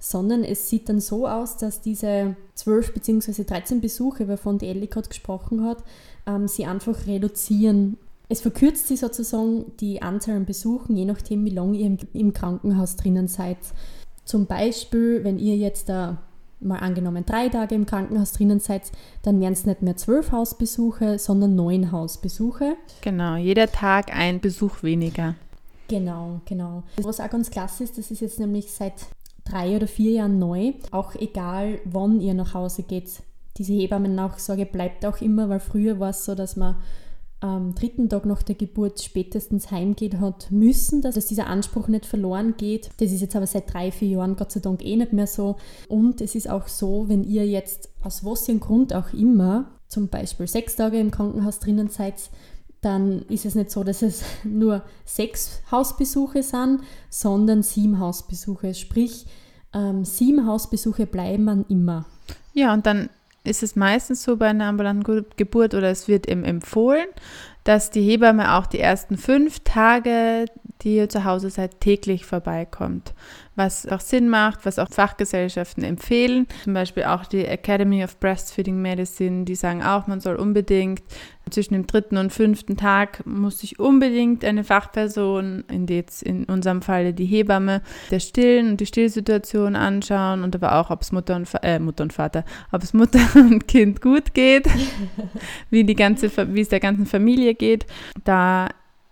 [0.00, 3.44] sondern es sieht dann so aus, dass diese 12 bzw.
[3.44, 5.78] 13 Besuche, wovon die Ellie gerade gesprochen hat,
[6.26, 7.96] ähm, sie einfach reduzieren
[8.30, 12.94] es verkürzt sich sozusagen die Anzahl an Besuchen, je nachdem, wie lange ihr im, Krankenhaus
[12.94, 13.58] drinnen seid.
[14.24, 16.18] Zum Beispiel, wenn ihr jetzt da
[16.60, 21.18] mal angenommen drei Tage im Krankenhaus drinnen seid, dann wären es nicht mehr zwölf Hausbesuche,
[21.18, 22.76] sondern neun Hausbesuche.
[23.00, 25.34] Genau, jeder Tag ein Besuch weniger.
[25.88, 26.84] Genau, genau.
[27.02, 28.94] Was auch ganz klasse ist, das ist jetzt nämlich seit
[29.44, 30.74] drei oder vier Jahren neu.
[30.92, 33.10] Auch egal, wann ihr nach Hause geht,
[33.56, 36.76] diese Hebammen-Nachsorge bleibt auch immer, weil früher war es so, dass man
[37.40, 42.54] am dritten Tag nach der Geburt spätestens heimgeht hat müssen, dass dieser Anspruch nicht verloren
[42.58, 42.90] geht.
[42.98, 45.56] Das ist jetzt aber seit drei, vier Jahren Gott sei Dank eh nicht mehr so.
[45.88, 50.08] Und es ist auch so, wenn ihr jetzt aus was für Grund auch immer, zum
[50.08, 52.14] Beispiel sechs Tage im Krankenhaus drinnen seid,
[52.82, 58.74] dann ist es nicht so, dass es nur sechs Hausbesuche sind, sondern sieben Hausbesuche.
[58.74, 59.26] Sprich,
[59.72, 62.04] ähm, sieben Hausbesuche bleiben man immer.
[62.52, 63.08] Ja, und dann
[63.44, 67.06] ist es meistens so bei einer ambulanten Geburt oder es wird eben empfohlen,
[67.64, 70.46] dass die Hebamme auch die ersten fünf Tage,
[70.82, 73.14] die ihr zu Hause seid, täglich vorbeikommt.
[73.56, 76.46] Was auch Sinn macht, was auch Fachgesellschaften empfehlen.
[76.64, 81.02] Zum Beispiel auch die Academy of Breastfeeding Medicine, die sagen auch, man soll unbedingt
[81.50, 86.82] zwischen dem dritten und fünften Tag muss sich unbedingt eine Fachperson, in, jetzt in unserem
[86.82, 91.36] Fall die Hebamme, der Stillen und die Stillsituation anschauen und aber auch, ob es Mutter
[91.36, 94.66] und, äh, Mutter und Vater, ob es Mutter und Kind gut geht,
[95.70, 97.86] wie, die ganze, wie es der ganzen Familie geht.
[98.24, 98.68] Da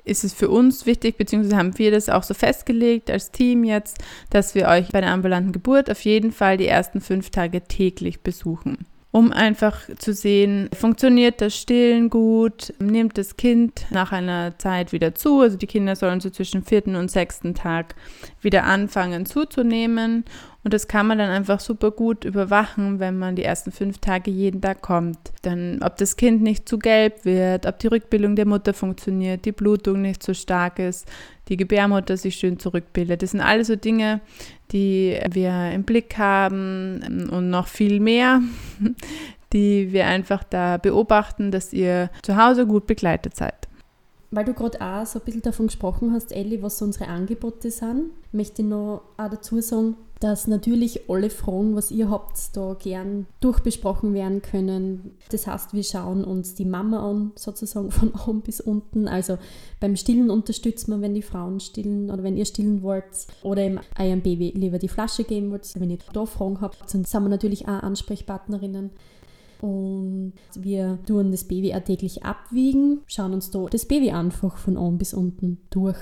[0.08, 3.98] ist es für uns wichtig, beziehungsweise haben wir das auch so festgelegt als Team jetzt,
[4.30, 8.22] dass wir euch bei der ambulanten Geburt auf jeden Fall die ersten fünf Tage täglich
[8.22, 8.86] besuchen.
[9.10, 15.14] um einfach zu sehen, funktioniert das Stillen gut, nimmt das Kind nach einer Zeit wieder
[15.14, 15.40] zu.
[15.40, 17.94] Also die Kinder sollen so zwischen vierten und sechsten Tag
[18.42, 20.24] wieder anfangen zuzunehmen.
[20.68, 24.30] Und das kann man dann einfach super gut überwachen, wenn man die ersten fünf Tage
[24.30, 25.16] jeden Tag kommt.
[25.40, 29.52] Dann, ob das Kind nicht zu gelb wird, ob die Rückbildung der Mutter funktioniert, die
[29.52, 31.10] Blutung nicht zu stark ist,
[31.48, 33.22] die Gebärmutter sich schön zurückbildet.
[33.22, 34.20] Das sind alles so Dinge,
[34.70, 38.42] die wir im Blick haben und noch viel mehr,
[39.54, 43.68] die wir einfach da beobachten, dass ihr zu Hause gut begleitet seid.
[44.30, 47.70] Weil du gerade auch so ein bisschen davon gesprochen hast, Elli, was so unsere Angebote
[47.70, 52.74] sind, möchte ich noch auch dazu sagen, dass natürlich alle Fragen, was ihr habt, da
[52.74, 55.12] gern durchbesprochen werden können.
[55.30, 59.06] Das heißt, wir schauen uns die Mama an, sozusagen von oben bis unten.
[59.06, 59.38] Also
[59.80, 63.04] beim Stillen unterstützen wir, wenn die Frauen stillen oder wenn ihr stillen wollt.
[63.42, 65.68] Oder im eurem Baby lieber die Flasche geben wollt.
[65.78, 68.90] Wenn ihr da Fragen habt, dann sind wir natürlich auch Ansprechpartnerinnen.
[69.60, 74.76] Und wir tun das Baby auch täglich abwiegen, schauen uns da das Baby einfach von
[74.76, 75.96] oben bis unten durch.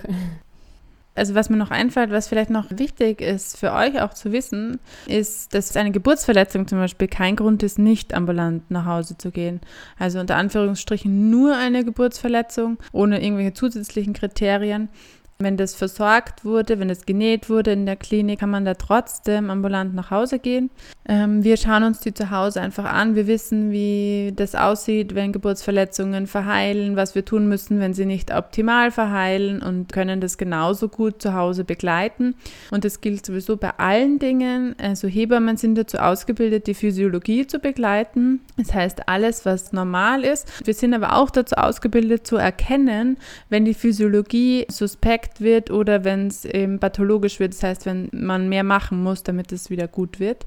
[1.17, 4.79] Also was mir noch einfällt, was vielleicht noch wichtig ist für euch auch zu wissen,
[5.07, 9.63] ist, dass eine Geburtsverletzung zum Beispiel kein Grund ist, nicht ambulant nach Hause zu gehen.
[9.99, 14.91] Also unter Anführungsstrichen nur eine Geburtsverletzung ohne irgendwelche zusätzlichen Kriterien.
[15.39, 19.51] Wenn das versorgt wurde, wenn es genäht wurde in der Klinik, kann man da trotzdem
[19.51, 20.71] ambulant nach Hause gehen.
[21.07, 23.15] Ähm, wir schauen uns die zu Hause einfach an.
[23.17, 28.35] Wir wissen, wie das aussieht, wenn Geburtsverletzungen verheilen, was wir tun müssen, wenn sie nicht
[28.35, 32.35] optimal verheilen und können das genauso gut zu Hause begleiten.
[32.71, 34.75] Und das gilt sowieso bei allen Dingen.
[34.79, 38.41] Also Hebammen sind dazu ausgebildet, die Physiologie zu begleiten.
[38.57, 40.67] Das heißt, alles, was normal ist.
[40.67, 43.19] Wir sind aber auch dazu ausgebildet, zu erkennen,
[43.51, 48.09] wenn die Physiologie suspekt versteckt wird oder wenn es eben pathologisch wird, das heißt, wenn
[48.13, 50.45] man mehr machen muss, damit es wieder gut wird.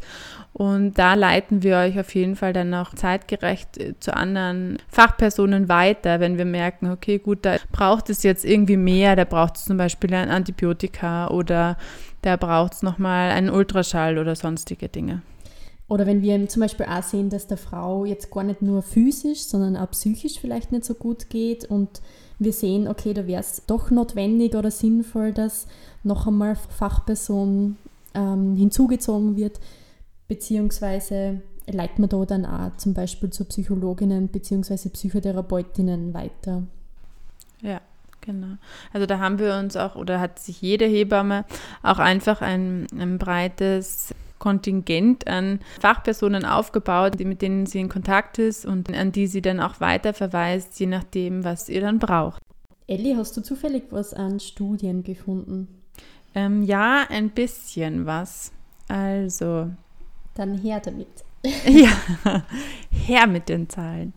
[0.53, 5.69] Und da leiten wir euch auf jeden Fall dann auch zeitgerecht äh, zu anderen Fachpersonen
[5.69, 9.65] weiter, wenn wir merken, okay, gut, da braucht es jetzt irgendwie mehr, da braucht es
[9.65, 11.77] zum Beispiel ein Antibiotika oder
[12.21, 15.21] da braucht es nochmal einen Ultraschall oder sonstige Dinge.
[15.87, 19.39] Oder wenn wir zum Beispiel auch sehen, dass der Frau jetzt gar nicht nur physisch,
[19.39, 22.01] sondern auch psychisch vielleicht nicht so gut geht und
[22.39, 25.67] wir sehen, okay, da wäre es doch notwendig oder sinnvoll, dass
[26.03, 27.77] noch einmal Fachperson
[28.13, 29.59] ähm, hinzugezogen wird,
[30.27, 36.63] beziehungsweise leiten wir da dann auch zum Beispiel zu Psychologinnen beziehungsweise Psychotherapeutinnen weiter.
[37.61, 37.81] Ja,
[38.21, 38.55] genau.
[38.93, 41.45] Also da haben wir uns auch, oder hat sich jede Hebamme
[41.83, 48.65] auch einfach ein, ein breites Kontingent an Fachpersonen aufgebaut, mit denen sie in Kontakt ist
[48.65, 52.41] und an die sie dann auch weiter verweist, je nachdem, was ihr dann braucht.
[52.87, 55.67] Elli, hast du zufällig was an Studien gefunden?
[56.33, 58.51] Ähm, ja, ein bisschen was.
[58.87, 59.69] Also.
[60.35, 61.07] Dann her damit.
[61.65, 62.43] ja,
[62.91, 64.13] her mit den Zahlen.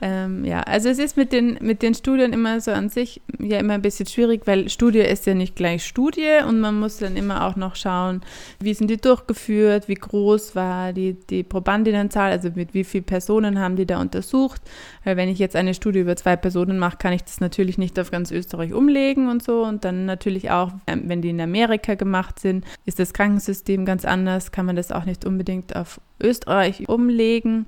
[0.00, 3.58] Ähm, ja, also es ist mit den, mit den Studien immer so an sich ja
[3.58, 7.16] immer ein bisschen schwierig, weil Studie ist ja nicht gleich Studie und man muss dann
[7.16, 8.20] immer auch noch schauen,
[8.60, 13.58] wie sind die durchgeführt, wie groß war die, die Probandinnenzahl, also mit wie vielen Personen
[13.58, 14.62] haben die da untersucht.
[15.02, 17.98] Weil wenn ich jetzt eine Studie über zwei Personen mache, kann ich das natürlich nicht
[17.98, 19.64] auf ganz Österreich umlegen und so.
[19.64, 24.04] Und dann natürlich auch, ähm, wenn die in Amerika gemacht sind, ist das Krankensystem ganz
[24.04, 27.66] anders, kann man das auch nicht unbedingt auf Österreich umlegen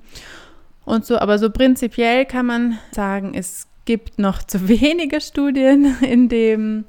[0.85, 1.17] und so.
[1.17, 6.85] Aber so prinzipiell kann man sagen, es gibt noch zu wenige Studien in dem,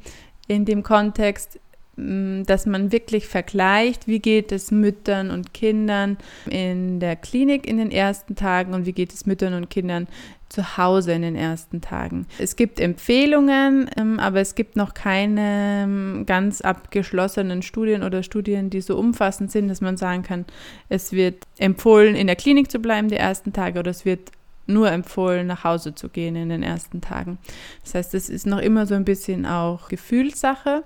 [0.47, 1.59] in dem Kontext,
[1.97, 6.19] dass man wirklich vergleicht, wie geht es Müttern und Kindern
[6.51, 10.09] in der Klinik in den ersten Tagen und wie geht es Müttern und Kindern
[10.49, 12.27] zu Hause in den ersten Tagen.
[12.39, 18.71] Es gibt Empfehlungen, ähm, aber es gibt noch keine ähm, ganz abgeschlossenen Studien oder Studien,
[18.71, 20.45] die so umfassend sind, dass man sagen kann,
[20.89, 24.31] es wird empfohlen, in der Klinik zu bleiben die ersten Tage oder es wird
[24.67, 27.39] nur empfohlen, nach Hause zu gehen in den ersten Tagen.
[27.83, 30.85] Das heißt, es ist noch immer so ein bisschen auch Gefühlssache.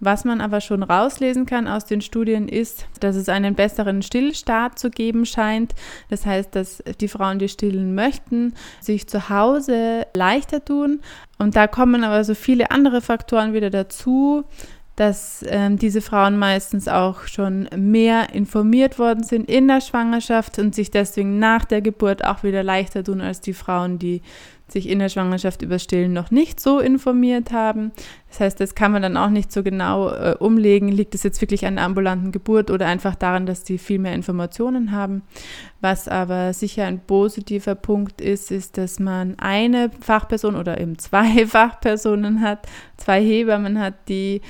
[0.00, 4.78] Was man aber schon rauslesen kann aus den Studien ist, dass es einen besseren Stillstart
[4.78, 5.74] zu geben scheint.
[6.08, 11.00] Das heißt, dass die Frauen, die stillen möchten, sich zu Hause leichter tun.
[11.38, 14.44] Und da kommen aber so viele andere Faktoren wieder dazu,
[14.96, 20.74] dass ähm, diese Frauen meistens auch schon mehr informiert worden sind in der Schwangerschaft und
[20.74, 24.20] sich deswegen nach der Geburt auch wieder leichter tun als die Frauen, die
[24.72, 27.92] sich in der Schwangerschaft über Stillen noch nicht so informiert haben.
[28.28, 30.88] Das heißt, das kann man dann auch nicht so genau äh, umlegen.
[30.88, 34.14] Liegt es jetzt wirklich an der ambulanten Geburt oder einfach daran, dass die viel mehr
[34.14, 35.22] Informationen haben?
[35.80, 41.46] Was aber sicher ein positiver Punkt ist, ist, dass man eine Fachperson oder eben zwei
[41.46, 44.40] Fachpersonen hat, zwei Hebammen hat, die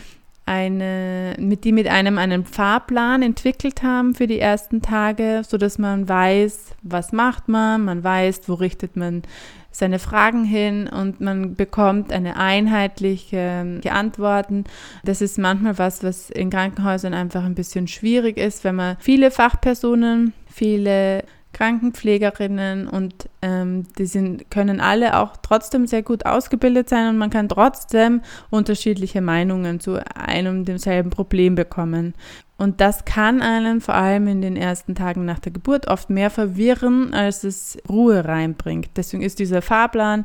[0.50, 5.78] eine, mit die mit einem einen Fahrplan entwickelt haben für die ersten Tage, so dass
[5.78, 9.22] man weiß, was macht man, man weiß, wo richtet man
[9.70, 14.64] seine Fragen hin und man bekommt eine einheitliche ähm, Antworten.
[15.04, 19.30] Das ist manchmal was, was in Krankenhäusern einfach ein bisschen schwierig ist, wenn man viele
[19.30, 21.22] Fachpersonen, viele
[21.60, 27.28] Krankenpflegerinnen und ähm, die sind, können alle auch trotzdem sehr gut ausgebildet sein und man
[27.28, 32.14] kann trotzdem unterschiedliche Meinungen zu einem demselben Problem bekommen.
[32.56, 36.30] Und das kann einen vor allem in den ersten Tagen nach der Geburt oft mehr
[36.30, 38.88] verwirren, als es Ruhe reinbringt.
[38.96, 40.24] Deswegen ist dieser Fahrplan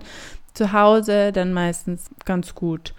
[0.54, 2.94] zu Hause dann meistens ganz gut.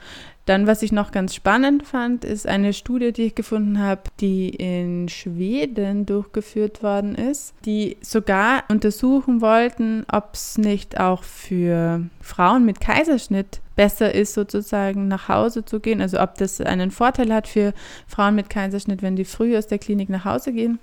[0.46, 4.48] Dann, was ich noch ganz spannend fand, ist eine Studie, die ich gefunden habe, die
[4.50, 12.64] in Schweden durchgeführt worden ist, die sogar untersuchen wollten, ob es nicht auch für Frauen
[12.64, 16.00] mit Kaiserschnitt besser ist, sozusagen nach Hause zu gehen.
[16.00, 17.74] Also ob das einen Vorteil hat für
[18.06, 20.78] Frauen mit Kaiserschnitt, wenn die früh aus der Klinik nach Hause gehen.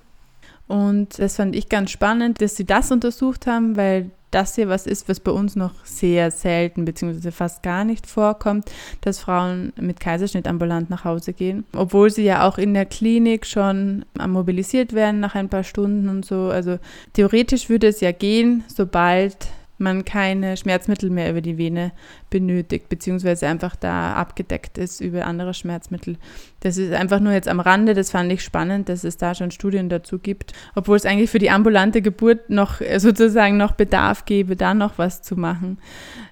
[0.68, 4.88] Und das fand ich ganz spannend, dass sie das untersucht haben, weil das hier was
[4.88, 7.32] ist, was bei uns noch sehr selten bzw.
[7.32, 12.48] fast gar nicht vorkommt, dass Frauen mit Kaiserschnitt ambulant nach Hause gehen, obwohl sie ja
[12.48, 16.50] auch in der Klinik schon mobilisiert werden nach ein paar Stunden und so.
[16.50, 16.80] Also
[17.14, 19.38] theoretisch würde es ja gehen, sobald
[19.84, 21.92] man keine Schmerzmittel mehr über die Vene
[22.30, 26.18] benötigt, beziehungsweise einfach da abgedeckt ist über andere Schmerzmittel.
[26.62, 29.52] Das ist einfach nur jetzt am Rande, das fand ich spannend, dass es da schon
[29.52, 34.26] Studien dazu gibt, obwohl es eigentlich für die ambulante Geburt noch äh, sozusagen noch Bedarf
[34.26, 35.78] gäbe, da noch was zu machen.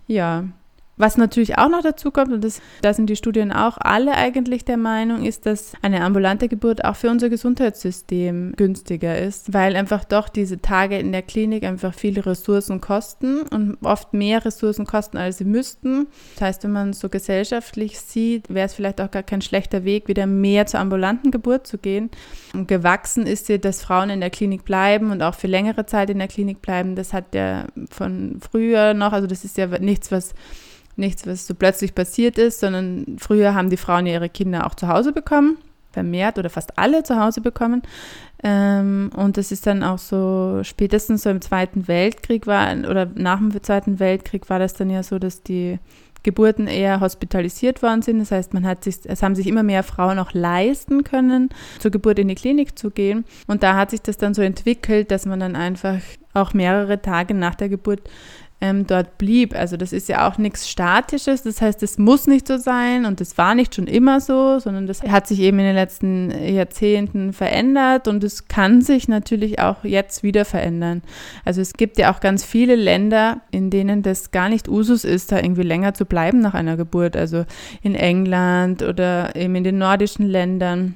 [0.08, 0.46] Ja,
[1.02, 4.64] was natürlich auch noch dazu kommt, und das, da sind die Studien auch alle eigentlich
[4.66, 10.04] der Meinung, ist, dass eine ambulante Geburt auch für unser Gesundheitssystem günstiger ist, weil einfach
[10.04, 15.18] doch diese Tage in der Klinik einfach viele Ressourcen kosten und oft mehr Ressourcen kosten,
[15.18, 16.08] als sie müssten.
[16.36, 20.08] Das heißt, wenn man so gesellschaftlich sieht, wäre es vielleicht auch gar kein schlechter Weg,
[20.08, 22.12] wieder mehr zur ambulanten Geburt zu gehen.
[22.54, 26.12] Und gewachsen ist ja, dass Frauen in der Klinik bleiben und auch für längere Zeit
[26.12, 26.96] in der Klinik bleiben.
[26.96, 30.36] Das hat ja von früher noch, also das ist ja nichts, was
[30.96, 34.88] nichts, was so plötzlich passiert ist, sondern früher haben die Frauen ihre Kinder auch zu
[34.88, 35.58] Hause bekommen,
[35.92, 37.82] vermehrt oder fast alle zu Hause bekommen.
[38.44, 43.38] Ähm, und das ist dann auch so, spätestens so im Zweiten Weltkrieg war, oder nach
[43.38, 45.80] dem Zweiten Weltkrieg war das dann ja so, dass die
[46.24, 48.20] Geburten eher hospitalisiert worden sind.
[48.20, 51.50] Das heißt, man hat sich, es haben sich immer mehr Frauen auch leisten können,
[51.80, 53.26] zur Geburt in die Klinik zu gehen.
[53.48, 56.00] Und da hat sich das dann so entwickelt, dass man dann einfach
[56.34, 58.02] auch mehrere Tage nach der Geburt
[58.62, 59.56] ähm, dort blieb.
[59.56, 63.19] Also das ist ja auch nichts Statisches, das heißt, es muss nicht so sein und
[63.19, 67.34] es war nicht schon immer so, sondern das hat sich eben in den letzten Jahrzehnten
[67.34, 71.02] verändert und es kann sich natürlich auch jetzt wieder verändern.
[71.43, 75.32] Also es gibt ja auch ganz viele Länder, in denen das gar nicht Usus ist,
[75.32, 77.17] da irgendwie länger zu bleiben nach einer Geburt.
[77.17, 77.45] Also
[77.82, 80.95] in England oder eben in den nordischen Ländern.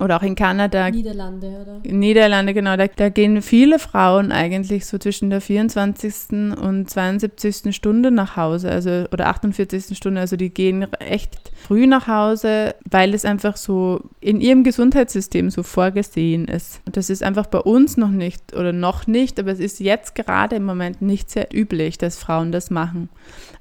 [0.00, 0.90] Oder auch in Kanada.
[0.90, 1.80] Niederlande, oder?
[1.82, 2.76] Niederlande, genau.
[2.76, 6.58] Da, da, gehen viele Frauen eigentlich so zwischen der 24.
[6.60, 7.74] und 72.
[7.74, 9.96] Stunde nach Hause, also oder 48.
[9.96, 10.20] Stunde.
[10.20, 15.62] Also die gehen echt früh nach Hause, weil es einfach so in ihrem Gesundheitssystem so
[15.62, 16.80] vorgesehen ist.
[16.86, 20.14] Und das ist einfach bei uns noch nicht oder noch nicht, aber es ist jetzt
[20.14, 23.08] gerade im Moment nicht sehr üblich, dass Frauen das machen.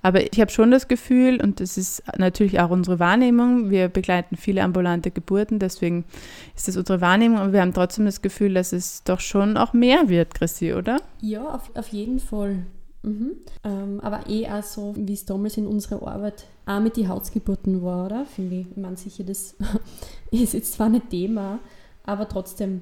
[0.01, 4.35] Aber ich habe schon das Gefühl, und das ist natürlich auch unsere Wahrnehmung, wir begleiten
[4.35, 6.05] viele ambulante Geburten, deswegen
[6.55, 9.73] ist das unsere Wahrnehmung, aber wir haben trotzdem das Gefühl, dass es doch schon auch
[9.73, 11.01] mehr wird, Chrissy, oder?
[11.21, 12.65] Ja, auf, auf jeden Fall.
[13.03, 13.31] Mhm.
[13.63, 17.81] Ähm, aber eh auch so, wie es damals in unserer Arbeit auch mit den Hausgeburten
[17.81, 18.25] war, oder?
[18.25, 18.77] Finde ich.
[18.77, 19.55] Meine, sicher, das
[20.31, 21.59] ist jetzt zwar nicht Thema,
[22.03, 22.81] aber trotzdem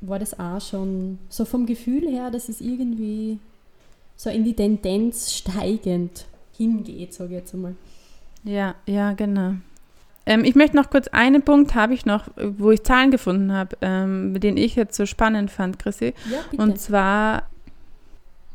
[0.00, 3.38] war das auch schon so vom Gefühl her, dass es irgendwie
[4.16, 6.26] so in die Tendenz steigend
[6.56, 7.74] hingeht, sage ich jetzt einmal.
[8.44, 9.54] Ja, ja, genau.
[10.28, 13.76] Ähm, ich möchte noch kurz einen Punkt habe ich noch, wo ich Zahlen gefunden habe,
[13.80, 16.12] ähm, den ich jetzt so spannend fand, Chrissy.
[16.30, 16.62] Ja, bitte.
[16.62, 17.44] Und zwar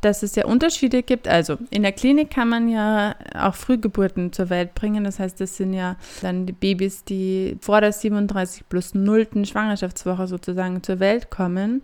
[0.04, 1.28] dass es ja Unterschiede gibt.
[1.28, 5.04] Also in der Klinik kann man ja auch Frühgeburten zur Welt bringen.
[5.04, 9.46] Das heißt, das sind ja dann die Babys, die vor der 37 plus 0.
[9.46, 11.84] Schwangerschaftswoche sozusagen zur Welt kommen,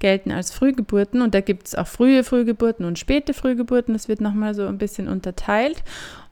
[0.00, 1.22] gelten als Frühgeburten.
[1.22, 3.94] Und da gibt es auch frühe Frühgeburten und späte Frühgeburten.
[3.94, 5.84] Das wird nochmal so ein bisschen unterteilt.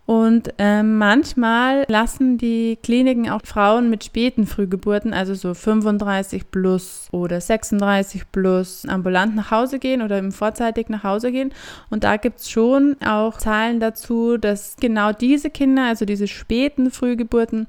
[0.08, 7.08] Und äh, manchmal lassen die Kliniken auch Frauen mit späten Frühgeburten, also so 35 plus
[7.12, 11.52] oder 36 plus, ambulant nach Hause gehen oder im vorzeitig nach Hause gehen.
[11.90, 16.90] Und da gibt es schon auch Zahlen dazu, dass genau diese Kinder, also diese späten
[16.90, 17.66] Frühgeburten,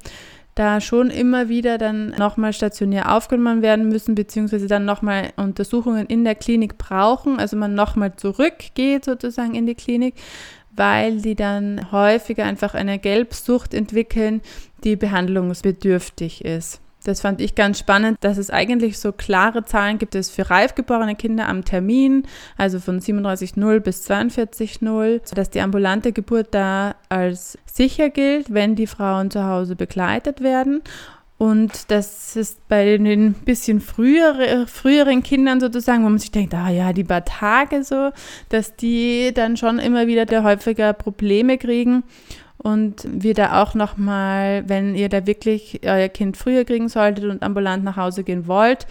[0.55, 6.25] da schon immer wieder dann nochmal stationär aufgenommen werden müssen, beziehungsweise dann nochmal Untersuchungen in
[6.25, 10.15] der Klinik brauchen, also man nochmal zurückgeht sozusagen in die Klinik,
[10.75, 14.41] weil die dann häufiger einfach eine Gelbsucht entwickeln,
[14.83, 16.81] die behandlungsbedürftig ist.
[17.03, 21.15] Das fand ich ganz spannend, dass es eigentlich so klare Zahlen gibt es für reifgeborene
[21.15, 22.23] Kinder am Termin,
[22.57, 28.87] also von 37,0 bis 42,0, dass die ambulante Geburt da als sicher gilt, wenn die
[28.87, 30.81] Frauen zu Hause begleitet werden.
[31.39, 36.69] Und das ist bei den bisschen frühere, früheren Kindern sozusagen, wo man sich denkt, ah
[36.69, 38.11] ja, die paar Tage so,
[38.49, 42.03] dass die dann schon immer wieder der häufiger Probleme kriegen.
[42.57, 47.41] Und wir da auch nochmal, wenn ihr da wirklich euer Kind früher kriegen solltet und
[47.41, 48.85] ambulant nach Hause gehen wollt,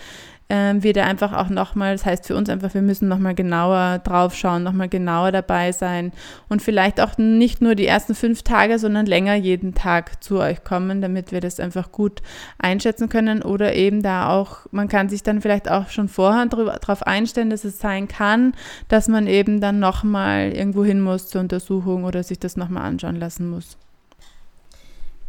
[0.50, 3.98] ähm, wir da einfach auch nochmal, das heißt für uns einfach, wir müssen nochmal genauer
[3.98, 6.12] drauf schauen, nochmal genauer dabei sein
[6.48, 10.64] und vielleicht auch nicht nur die ersten fünf Tage, sondern länger jeden Tag zu euch
[10.64, 12.22] kommen, damit wir das einfach gut
[12.58, 17.02] einschätzen können oder eben da auch, man kann sich dann vielleicht auch schon vorher darauf
[17.02, 18.54] einstellen, dass es sein kann,
[18.88, 23.16] dass man eben dann nochmal irgendwo hin muss zur Untersuchung oder sich das nochmal anschauen
[23.16, 23.76] lassen muss.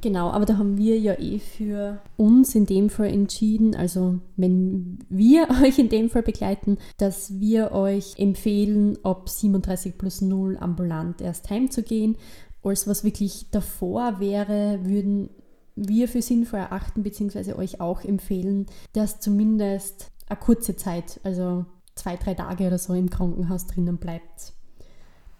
[0.01, 4.99] Genau, aber da haben wir ja eh für uns in dem Fall entschieden, also wenn
[5.09, 11.21] wir euch in dem Fall begleiten, dass wir euch empfehlen, ab 37 plus 0 ambulant
[11.21, 12.15] erst heimzugehen.
[12.63, 15.29] Als was wirklich davor wäre, würden
[15.75, 22.15] wir für sinnvoll erachten, beziehungsweise euch auch empfehlen, dass zumindest eine kurze Zeit, also zwei,
[22.15, 24.53] drei Tage oder so im Krankenhaus drinnen bleibt.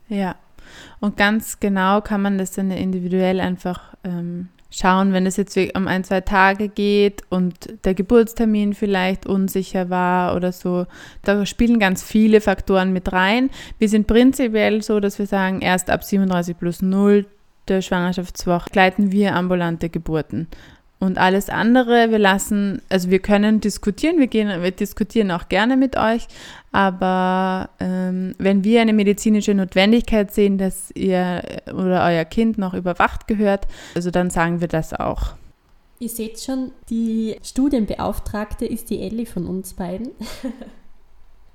[0.08, 0.36] Ja,
[1.00, 5.88] und ganz genau kann man das dann individuell einfach ähm, schauen, wenn es jetzt um
[5.88, 10.86] ein, zwei Tage geht und der Geburtstermin vielleicht unsicher war oder so.
[11.24, 13.50] Da spielen ganz viele Faktoren mit rein.
[13.80, 17.26] Wir sind prinzipiell so, dass wir sagen, erst ab 37 plus 0
[17.68, 20.48] der Schwangerschaftswoche begleiten wir ambulante Geburten.
[21.00, 25.78] Und alles andere, wir lassen, also wir können diskutieren, wir, gehen, wir diskutieren auch gerne
[25.78, 26.28] mit euch,
[26.74, 33.28] aber ähm, wenn wir eine medizinische Notwendigkeit sehen, dass ihr oder euer Kind noch überwacht
[33.28, 35.36] gehört, also dann sagen wir das auch.
[36.00, 40.10] Ihr seht schon, die Studienbeauftragte ist die Ellie von uns beiden.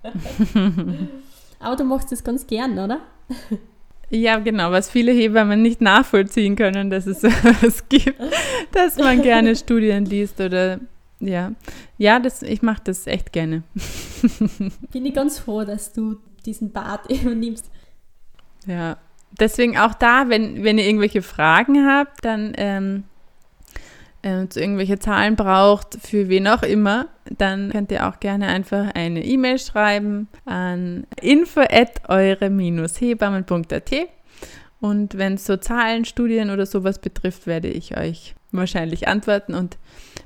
[1.59, 3.01] aber du machst das ganz gern, oder?
[4.11, 8.21] Ja, genau, was viele Hebammen nicht nachvollziehen können, dass es sowas gibt,
[8.73, 10.81] dass man gerne Studien liest oder
[11.21, 11.53] ja.
[11.97, 13.63] Ja, das, ich mache das echt gerne.
[14.93, 17.71] Bin ich ganz froh, dass du diesen Bart übernimmst.
[18.67, 18.99] Ja,
[19.39, 23.05] deswegen auch da, wenn, wenn ihr irgendwelche Fragen habt, dann ähm,
[24.25, 27.09] äh, irgendwelche Zahlen braucht, für wen auch immer,
[27.39, 33.93] dann könnt ihr auch gerne einfach eine E-Mail schreiben an info at eure-hebammen.at
[34.81, 39.79] und wenn es so Zahlen, Studien oder sowas betrifft, werde ich euch wahrscheinlich antworten und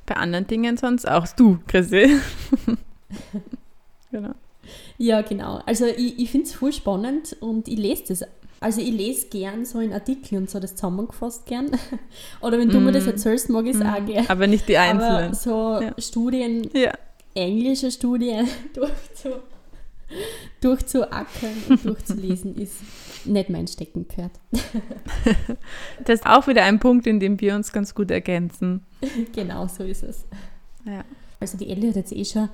[0.06, 2.18] bei anderen Dingen sonst auch du, Chrissy.
[4.10, 4.34] genau.
[4.96, 5.60] Ja, genau.
[5.64, 8.24] Also ich, ich finde es voll spannend und ich lese das
[8.60, 11.70] also ich lese gern so in Artikel und so das zusammengefasst gern.
[12.40, 12.84] Oder wenn du mm.
[12.84, 13.10] mir das mm.
[13.10, 13.86] erzählst, mag ich es mm.
[13.86, 14.26] auch gern.
[14.28, 15.26] Aber nicht die einzelnen.
[15.26, 15.94] Aber so ja.
[15.98, 16.92] Studien, ja.
[17.34, 19.40] englische Studien durchzu,
[20.60, 22.76] durchzuackern und durchzulesen ist
[23.24, 24.32] nicht mein Steckenpferd.
[26.04, 28.84] das ist auch wieder ein Punkt, in dem wir uns ganz gut ergänzen.
[29.34, 30.24] Genau, so ist es.
[30.84, 31.04] Ja.
[31.40, 32.48] Also die Ellie hat jetzt eh schon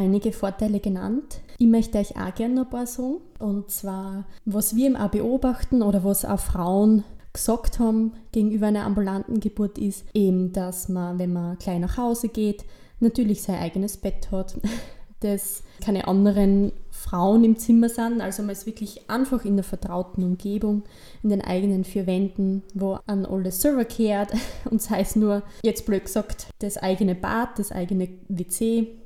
[0.00, 1.40] einige Vorteile genannt.
[1.58, 3.18] Ich möchte euch auch gerne noch ein paar sagen.
[3.38, 9.38] Und zwar, was wir auch beobachten oder was auch Frauen gesagt haben gegenüber einer ambulanten
[9.38, 12.64] Geburt ist eben, dass man, wenn man klein nach Hause geht,
[12.98, 14.58] natürlich sein eigenes Bett hat,
[15.20, 20.24] dass keine anderen Frauen im Zimmer sind, also man ist wirklich einfach in der vertrauten
[20.24, 20.82] Umgebung,
[21.22, 24.32] in den eigenen vier Wänden, wo an alles Server kehrt
[24.70, 28.99] und sei es nur, jetzt blöd gesagt, das eigene Bad, das eigene WC,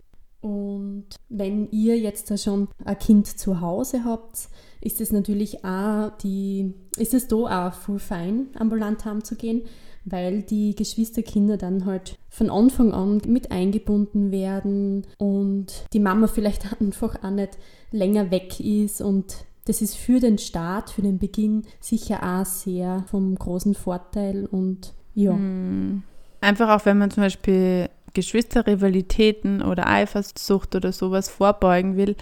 [0.44, 4.50] und wenn ihr jetzt da schon ein Kind zu Hause habt,
[4.83, 7.37] ist es natürlich auch die, ist es da
[7.68, 9.62] auch voll fein, ambulant heimzugehen,
[10.04, 16.70] weil die Geschwisterkinder dann halt von Anfang an mit eingebunden werden und die Mama vielleicht
[16.80, 17.57] einfach auch nicht
[17.90, 23.04] länger weg ist und das ist für den Start, für den Beginn sicher auch sehr
[23.07, 25.32] vom großen Vorteil und ja.
[25.32, 26.03] Hm.
[26.42, 32.16] Einfach auch, wenn man zum Beispiel Geschwisterrivalitäten oder Eifersucht oder sowas vorbeugen will,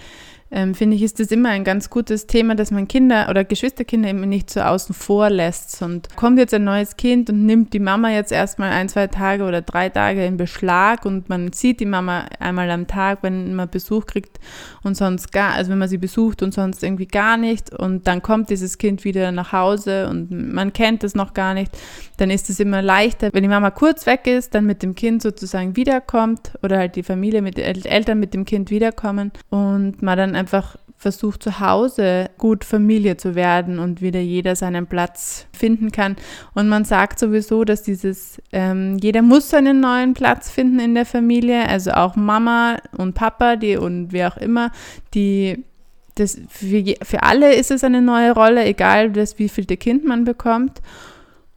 [0.53, 4.11] ähm, finde ich, ist das immer ein ganz gutes Thema, dass man Kinder oder Geschwisterkinder
[4.11, 5.81] eben nicht so außen vor lässt.
[5.81, 9.45] Und kommt jetzt ein neues Kind und nimmt die Mama jetzt erstmal ein, zwei Tage
[9.45, 13.71] oder drei Tage in Beschlag und man sieht die Mama einmal am Tag, wenn man
[13.71, 14.39] Besuch kriegt
[14.83, 18.21] und sonst gar, also wenn man sie besucht und sonst irgendwie gar nicht und dann
[18.21, 21.73] kommt dieses Kind wieder nach Hause und man kennt es noch gar nicht,
[22.19, 25.23] dann ist es immer leichter, wenn die Mama kurz weg ist, dann mit dem Kind
[25.23, 30.42] sozusagen wiederkommt oder halt die Familie mit Eltern mit dem Kind wiederkommen und man dann
[30.43, 36.17] einfach versucht zu Hause gut Familie zu werden und wieder jeder seinen Platz finden kann.
[36.55, 41.07] Und man sagt sowieso, dass dieses, ähm, jeder muss seinen neuen Platz finden in der
[41.07, 44.71] Familie, also auch Mama und Papa, die und wer auch immer,
[45.15, 45.65] die
[46.17, 50.25] das für, für alle ist es eine neue Rolle, egal das, wie viel Kind man
[50.25, 50.81] bekommt.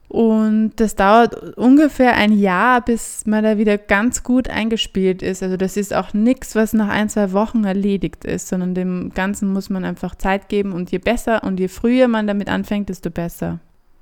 [0.08, 5.42] Und das dauert ungefähr ein Jahr, bis man da wieder ganz gut eingespielt ist.
[5.42, 9.52] Also das ist auch nichts, was nach ein, zwei Wochen erledigt ist, sondern dem Ganzen
[9.52, 10.74] muss man einfach Zeit geben.
[10.74, 13.60] Und je besser und je früher man damit anfängt, desto besser.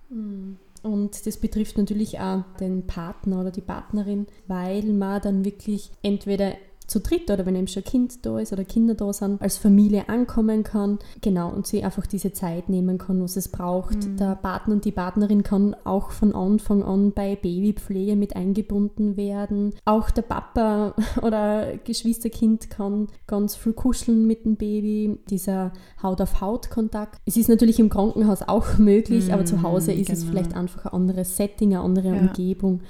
[0.10, 0.58] Mhm.
[0.84, 6.56] Und das betrifft natürlich auch den Partner oder die Partnerin, weil man dann wirklich entweder
[6.88, 9.58] zu dritt oder wenn eben schon ein Kind da ist oder Kinder da sind, als
[9.58, 11.00] Familie ankommen kann.
[11.22, 14.06] Genau, und sie einfach diese Zeit nehmen kann, was es braucht.
[14.06, 14.18] Mhm.
[14.18, 19.74] Der Partner und die Partnerin kann auch von Anfang an bei Babypflege mit eingebunden werden.
[19.86, 25.20] Auch der Papa oder Geschwisterkind kann ganz viel kuscheln mit dem Baby.
[25.30, 27.20] Dieser Haut-auf-Haut-Kontakt.
[27.26, 30.20] Es ist natürlich im Krankenhaus auch möglich, mhm, aber zu Hause ist genau.
[30.20, 32.20] es vielleicht einfach ein anderes Setting, eine andere ja.
[32.20, 32.82] Umgebung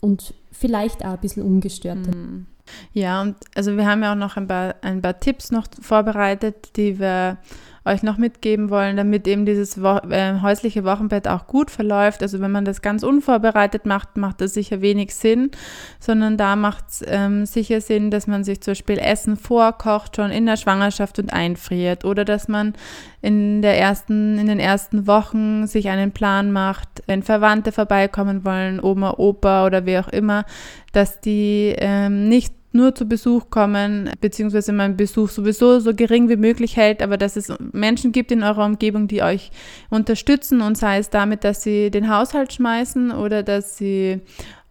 [0.00, 2.14] und vielleicht auch ein bisschen ungestörter.
[2.14, 2.46] Mhm.
[2.92, 6.76] Ja, und also wir haben ja auch noch ein paar, ein paar Tipps noch vorbereitet,
[6.76, 7.38] die wir
[7.84, 12.22] euch noch mitgeben wollen, damit eben dieses Wo äh, häusliche Wochenbett auch gut verläuft.
[12.22, 15.50] Also wenn man das ganz unvorbereitet macht, macht das sicher wenig Sinn,
[15.98, 20.30] sondern da macht es ähm, sicher Sinn, dass man sich zum Beispiel Essen vorkocht, schon
[20.30, 22.74] in der Schwangerschaft und einfriert oder dass man
[23.22, 28.80] in, der ersten, in den ersten Wochen sich einen Plan macht, wenn Verwandte vorbeikommen wollen,
[28.82, 30.44] Oma, Opa oder wer auch immer,
[30.92, 36.36] dass die ähm, nicht nur zu Besuch kommen, beziehungsweise mein Besuch sowieso so gering wie
[36.36, 39.50] möglich hält, aber dass es Menschen gibt in eurer Umgebung, die euch
[39.90, 44.20] unterstützen und sei es damit, dass sie den Haushalt schmeißen oder dass sie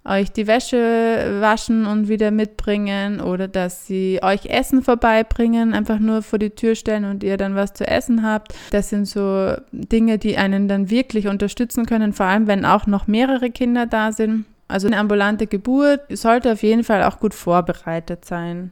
[0.06, 6.22] euch die Wäsche waschen und wieder mitbringen oder dass sie euch Essen vorbeibringen, einfach nur
[6.22, 8.54] vor die Tür stellen und ihr dann was zu essen habt.
[8.72, 13.08] Das sind so Dinge, die einen dann wirklich unterstützen können, vor allem wenn auch noch
[13.08, 14.46] mehrere Kinder da sind.
[14.70, 18.72] Also eine ambulante Geburt sollte auf jeden Fall auch gut vorbereitet sein.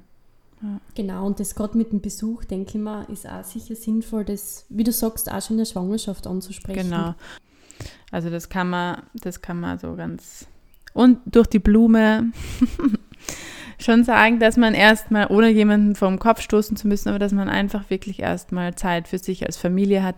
[0.62, 0.80] Ja.
[0.96, 4.66] Genau, und das gerade mit dem Besuch, denke ich mal, ist auch sicher sinnvoll, das,
[4.70, 6.92] wie du sagst, auch schon in der Schwangerschaft anzusprechen.
[6.92, 7.16] Genau.
[8.12, 10.46] Also das kann man, das kann man so ganz.
[10.94, 12.32] Und durch die Blume
[13.80, 17.50] schon sagen, dass man erstmal, ohne jemanden vom Kopf stoßen zu müssen, aber dass man
[17.50, 20.16] einfach wirklich erstmal Zeit für sich als Familie hat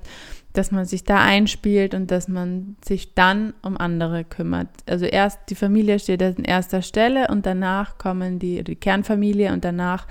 [0.54, 4.68] dass man sich da einspielt und dass man sich dann um andere kümmert.
[4.88, 9.64] Also erst die Familie steht an erster Stelle und danach kommen die, die Kernfamilie und
[9.64, 10.08] danach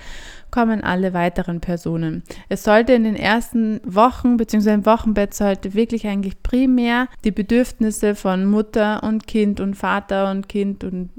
[0.51, 2.23] kommen alle weiteren Personen.
[2.49, 4.73] Es sollte in den ersten Wochen bzw.
[4.73, 10.49] im Wochenbett sollte wirklich eigentlich primär die Bedürfnisse von Mutter und Kind und Vater und
[10.49, 11.09] Kind und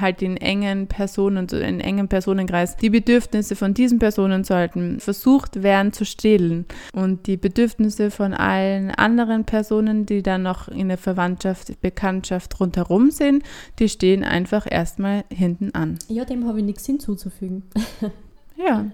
[0.00, 5.92] halt den engen Personen, so einen Personenkreis, die Bedürfnisse von diesen Personen sollten versucht werden
[5.92, 11.80] zu stillen und die Bedürfnisse von allen anderen Personen, die dann noch in der Verwandtschaft,
[11.80, 13.44] Bekanntschaft rundherum sind,
[13.78, 15.98] die stehen einfach erstmal hinten an.
[16.08, 17.62] Ja, dem habe ich nichts hinzuzufügen.
[18.64, 18.86] Ja.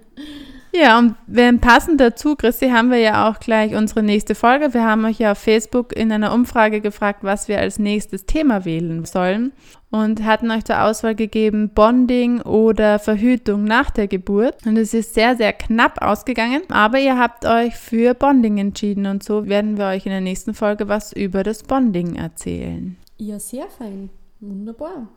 [0.73, 1.15] Ja, und
[1.63, 4.75] passend dazu, Christi, haben wir ja auch gleich unsere nächste Folge.
[4.75, 8.67] Wir haben euch ja auf Facebook in einer Umfrage gefragt, was wir als nächstes Thema
[8.67, 9.53] wählen sollen
[9.91, 14.67] und hatten euch zur Auswahl gegeben Bonding oder Verhütung nach der Geburt.
[14.67, 19.23] Und es ist sehr, sehr knapp ausgegangen, aber ihr habt euch für Bonding entschieden und
[19.23, 22.97] so werden wir euch in der nächsten Folge was über das Bonding erzählen.
[23.17, 24.11] Ja, sehr fein.
[24.41, 25.09] Wunderbar.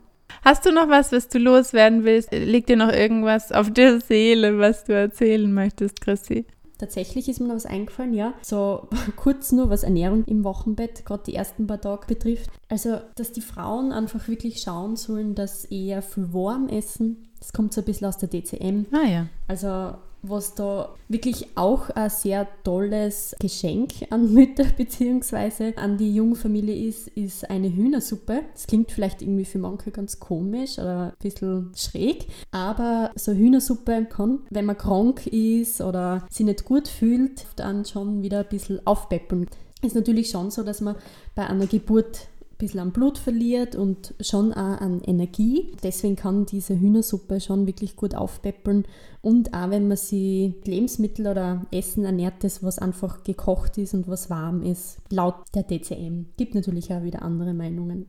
[0.42, 2.32] Hast du noch was, was du loswerden willst?
[2.32, 6.46] Liegt dir noch irgendwas auf der Seele, was du erzählen möchtest, Chrissy?
[6.78, 8.32] Tatsächlich ist mir noch was eingefallen, ja.
[8.40, 12.50] So kurz nur, was Ernährung im Wochenbett, gerade die ersten paar Tage betrifft.
[12.70, 17.28] Also, dass die Frauen einfach wirklich schauen sollen, dass eher viel warm essen.
[17.38, 18.86] Das kommt so ein bisschen aus der DCM.
[18.92, 19.26] Ah ja.
[19.46, 25.74] Also was da wirklich auch ein sehr tolles Geschenk an Mütter bzw.
[25.76, 28.40] an die Jungfamilie ist, ist eine Hühnersuppe.
[28.52, 34.06] Das klingt vielleicht irgendwie für manche ganz komisch oder ein bisschen schräg, aber so Hühnersuppe
[34.06, 38.86] kann, wenn man krank ist oder sich nicht gut fühlt, dann schon wieder ein bisschen
[38.86, 39.46] aufpeppeln.
[39.82, 40.96] Ist natürlich schon so, dass man
[41.34, 42.28] bei einer Geburt
[42.60, 45.72] bisschen an Blut verliert und schon auch an Energie.
[45.82, 48.84] Deswegen kann diese Hühnersuppe schon wirklich gut aufpeppeln.
[49.22, 54.08] Und auch wenn man sie Lebensmittel oder Essen ernährt, das was einfach gekocht ist und
[54.08, 56.26] was warm ist, laut der DCM.
[56.36, 58.06] Gibt natürlich auch wieder andere Meinungen.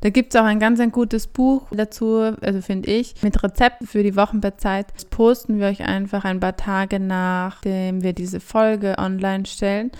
[0.00, 3.86] Da gibt es auch ein ganz ein gutes Buch dazu, also finde ich, mit Rezepten
[3.86, 4.86] für die Wochenbettzeit.
[4.94, 9.90] Das posten wir euch einfach ein paar Tage nachdem wir diese Folge online stellen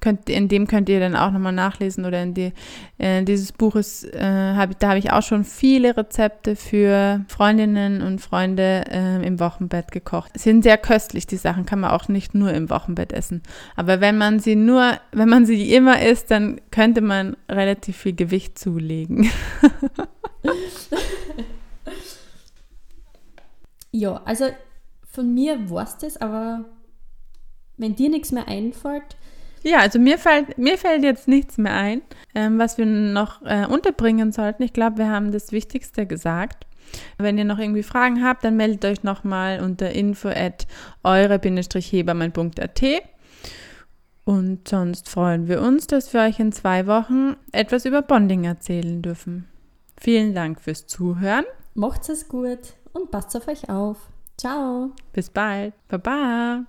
[0.00, 2.52] könnt, in dem könnt ihr dann auch nochmal nachlesen oder in die,
[2.98, 8.02] äh, dieses Buch ist, äh, hab, da habe ich auch schon viele Rezepte für Freundinnen
[8.02, 10.32] und Freunde äh, im Wochenbett gekocht.
[10.38, 13.42] Sind sehr köstlich, die Sachen kann man auch nicht nur im Wochenbett essen.
[13.76, 18.14] Aber wenn man sie nur, wenn man sie immer isst, dann könnte man relativ viel
[18.14, 19.30] Gewicht zulegen.
[23.92, 24.46] ja, also
[25.10, 26.64] von mir war es das, aber
[27.76, 29.16] wenn dir nichts mehr einfällt.
[29.62, 32.02] Ja, also mir fällt, mir fällt jetzt nichts mehr ein,
[32.34, 34.62] ähm, was wir noch äh, unterbringen sollten.
[34.62, 36.66] Ich glaube, wir haben das Wichtigste gesagt.
[37.18, 40.66] Wenn ihr noch irgendwie Fragen habt, dann meldet euch nochmal unter info at
[41.04, 42.82] eure-hebammen.at.
[44.24, 49.02] Und sonst freuen wir uns, dass wir euch in zwei Wochen etwas über Bonding erzählen
[49.02, 49.48] dürfen.
[50.00, 51.44] Vielen Dank fürs Zuhören.
[51.74, 53.98] Macht's es gut und passt auf euch auf.
[54.36, 54.92] Ciao.
[55.12, 55.74] Bis bald.
[55.88, 56.64] Baba.